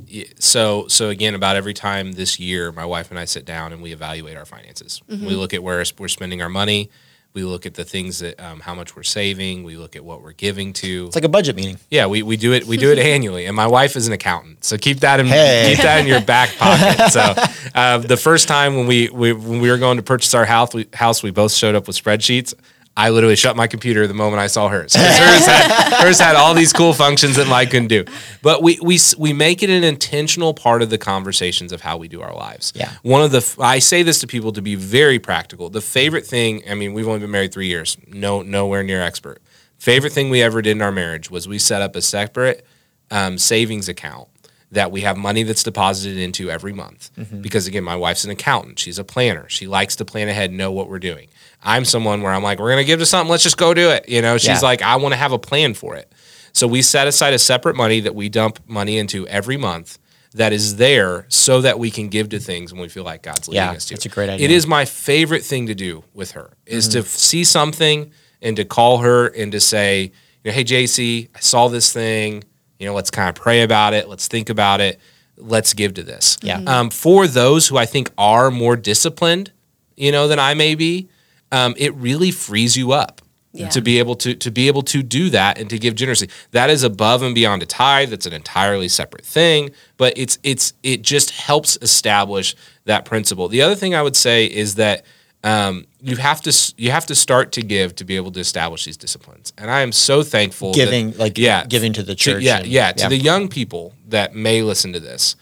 [0.07, 3.73] Yeah, so so again about every time this year my wife and I sit down
[3.73, 5.01] and we evaluate our finances.
[5.09, 5.27] Mm-hmm.
[5.27, 6.91] We look at where we're spending our money.
[7.35, 9.65] We look at the things that um, how much we're saving.
[9.65, 11.07] We look at what we're giving to.
[11.07, 11.79] It's like a budget meeting.
[11.91, 14.65] Yeah, we, we do it we do it annually, and my wife is an accountant,
[14.65, 15.73] so keep that in Hey.
[15.75, 17.11] keep that in your back pocket.
[17.11, 17.35] So
[17.75, 20.75] uh, the first time when we, we when we were going to purchase our house,
[20.75, 22.53] we, house we both showed up with spreadsheets.
[22.97, 24.95] I literally shut my computer the moment I saw hers.
[24.95, 28.05] hers, had, hers had all these cool functions that mine couldn't do.
[28.43, 32.09] But we we we make it an intentional part of the conversations of how we
[32.09, 32.73] do our lives.
[32.77, 32.93] Yeah.
[33.03, 35.71] One of the I say this to people to be very practical.
[35.71, 37.97] The favorite thing, I mean, we've only been married three years.
[38.09, 39.41] No, nowhere near expert.
[39.79, 42.67] Favorite thing we ever did in our marriage was we set up a separate
[43.11, 44.29] um, savings account
[44.73, 47.11] that we have money that's deposited into every month.
[47.41, 48.79] Because again, my wife's an accountant.
[48.79, 49.47] She's a planner.
[49.49, 51.29] She likes to plan ahead, know what we're doing.
[51.63, 53.31] I'm someone where I'm like, we're gonna give to something.
[53.31, 54.09] Let's just go do it.
[54.09, 54.59] You know, she's Yeah.
[54.61, 56.11] like, I want to have a plan for it.
[56.53, 59.99] So we set aside a separate money that we dump money into every month
[60.35, 63.49] that is there so that we can give to things when we feel like God's
[63.49, 63.95] leading Yeah, us to.
[63.95, 64.45] that's a great idea.
[64.47, 67.01] It is my favorite thing to do with her is Mm-hmm.
[67.03, 68.11] to see something
[68.41, 70.13] and to call her and to say,
[70.43, 72.45] you know, hey JC, I saw this thing.
[72.83, 74.09] You know, let's kind of pray about it.
[74.09, 74.99] Let's think about it.
[75.37, 76.37] Let's give to this.
[76.43, 76.61] Yeah.
[76.67, 79.53] Um, for those who I think are more disciplined,
[79.97, 81.09] you know, than I may be,
[81.53, 83.23] um, it really frees you up
[83.53, 83.69] Yeah.
[83.69, 86.29] to be able to to be able to do that and to give generously.
[86.51, 88.11] That is above and beyond a tithe.
[88.11, 89.71] That's an entirely separate thing.
[89.97, 92.57] But it's it's it just helps establish
[92.87, 93.47] that principle.
[93.47, 95.05] The other thing I would say is that
[95.45, 98.85] um, you have to you have to start to give to be able to establish
[98.85, 99.53] these disciplines.
[99.59, 100.73] And I am so thankful.
[100.73, 103.09] that- Giving, like, giving to the church yeah, and- yeah, to yeah.
[103.09, 105.37] the young people that may listen to this.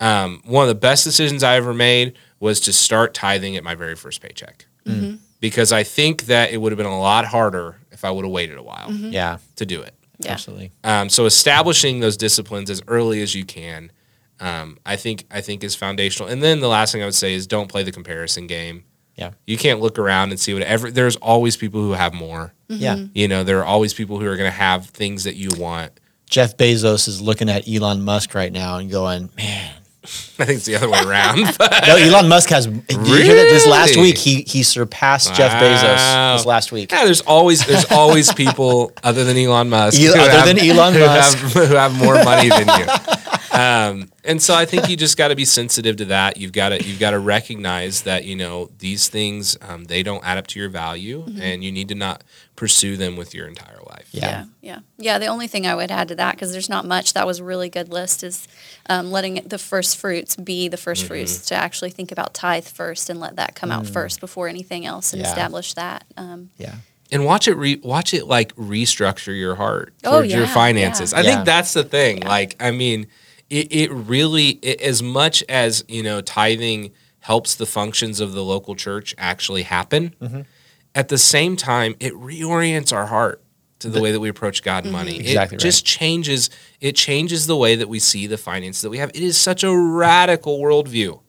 [0.00, 3.74] Um, one of the best decisions I ever made was to start tithing at my
[3.74, 4.66] very first paycheck.
[5.40, 8.32] Because I think that it would have been a lot harder if I would have
[8.32, 9.94] waited a while Yeah, to do it.
[10.18, 10.32] Yeah.
[10.32, 10.72] absolutely.
[10.82, 13.92] Um, so establishing those disciplines as early as you can,
[14.40, 16.28] um, I think I think is foundational.
[16.30, 18.84] And then the last thing I would say is don't play the comparison game.
[19.16, 20.90] Yeah, You can't look around and see whatever.
[20.90, 22.52] There's always people who have more.
[22.68, 22.82] Mm-hmm.
[22.82, 23.04] yeah.
[23.14, 25.92] You know, there are always people who are going to have things that you want.
[26.28, 29.72] Jeff Bezos is looking at Elon Musk right now and going, man.
[30.38, 31.38] I think it's the other way around.
[31.86, 32.66] No, Elon Musk has.
[32.66, 36.90] Did you hear that this last week he he surpassed Jeff Bezos this last week.
[36.92, 40.94] Yeah, there's always there's always people other than Elon Musk, El- other have- than Elon
[40.94, 41.38] who Musk.
[41.38, 42.86] have, who have more money than you.
[43.56, 46.36] Um, and so I think you just got to be sensitive to that.
[46.36, 50.24] You've got to you've got to recognize that you know these things um, they don't
[50.24, 52.22] add up to your value, and you need to not
[52.56, 54.08] pursue them with your entire life.
[54.12, 54.26] Yeah.
[54.26, 55.18] Yeah, yeah, yeah.
[55.18, 57.44] The only thing I would add to that, because there's not much, that was a
[57.44, 58.46] really good list, is
[58.88, 61.46] um, letting the first fruits be the 1st fruits.
[61.46, 65.12] To actually think about tithe first and let that come out first before anything else,
[65.12, 65.28] and Yeah.
[65.28, 66.04] establish that.
[66.16, 66.74] Um, Yeah.
[67.12, 71.18] and watch it re- watch it like restructure your heart Oh, towards your finances yeah.
[71.18, 71.34] i Yeah.
[71.34, 73.06] think that's the thing like i mean
[73.50, 78.42] it, it really it, as much as you know tithing helps the functions of the
[78.42, 80.42] local church actually happen Mm-hmm.
[80.94, 83.42] at the same time it reorients our heart
[83.80, 85.18] to the, way that we approach God and money.
[85.20, 86.48] Exactly it just changes
[86.80, 89.10] it changes the way that we see the finances that we have.
[89.10, 91.20] It is such a radical worldview.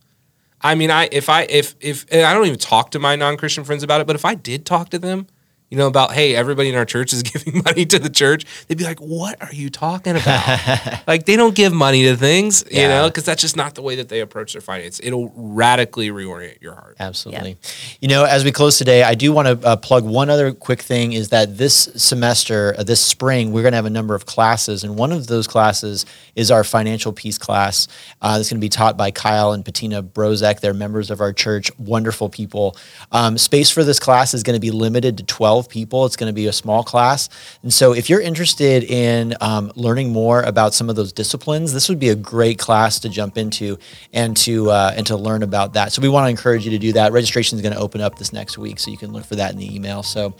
[0.61, 3.63] I mean, I if I if if and I don't even talk to my non-Christian
[3.63, 5.27] friends about it, but if I did talk to them,
[5.69, 8.77] you know, about hey, everybody in our church is giving money to the church, they'd
[8.77, 12.79] be like, "What are you talking about?" like they don't give money to things, you
[12.81, 12.87] Yeah.
[12.89, 14.99] know, because that's just not the way that they approach their finance.
[15.03, 16.95] It'll radically reorient your heart.
[16.99, 17.57] Absolutely.
[17.99, 20.81] You know, as we close today, I do want to uh, plug one other quick
[20.81, 24.25] thing is that this semester, uh, this spring, we're going to have a number of
[24.25, 24.83] classes.
[24.83, 26.05] And one of those classes
[26.35, 27.87] is our financial peace class.
[28.21, 30.59] Uh, that's going to be taught by Kyle and Patina Brozek.
[30.61, 32.77] They're members of our church, wonderful people.
[33.11, 36.05] Um, space for this class is going to be limited to 12 people.
[36.05, 37.29] It's going to be a small class.
[37.63, 41.89] And so if you're interested in um, learning more about some of those disciplines, this
[41.89, 43.77] would be a great class to jump into
[44.13, 45.91] and to, uh, and to learn about that.
[45.91, 47.11] So we want to encourage you to do that.
[47.11, 49.51] Registration is going to open up this next week, so you can look for that
[49.51, 50.03] in the email.
[50.03, 50.35] So,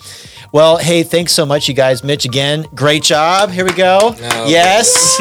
[0.52, 2.04] well, hey, thanks so much, you guys.
[2.04, 3.50] Mitch, again, great job.
[3.50, 4.16] Here we go.
[4.46, 5.20] yes.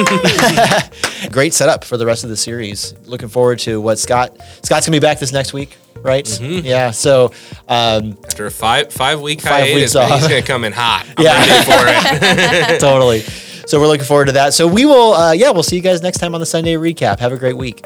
[1.30, 2.94] great setup for the rest of the series.
[3.06, 6.40] Looking forward to what Scott, Scott's going to be back this next week, right?
[6.40, 6.90] Yeah.
[6.90, 7.32] So,
[7.68, 10.10] um, After a five five week Five hiatus, weeks off.
[10.20, 11.06] he's gonna come in hot.
[11.16, 11.38] I'm Yeah.
[11.38, 12.80] ready for it.
[12.80, 13.20] totally.
[13.66, 14.54] So we're looking forward to that.
[14.54, 17.18] So we will, uh, yeah, we'll see you guys next time on the Sunday recap.
[17.18, 17.84] Have a great week.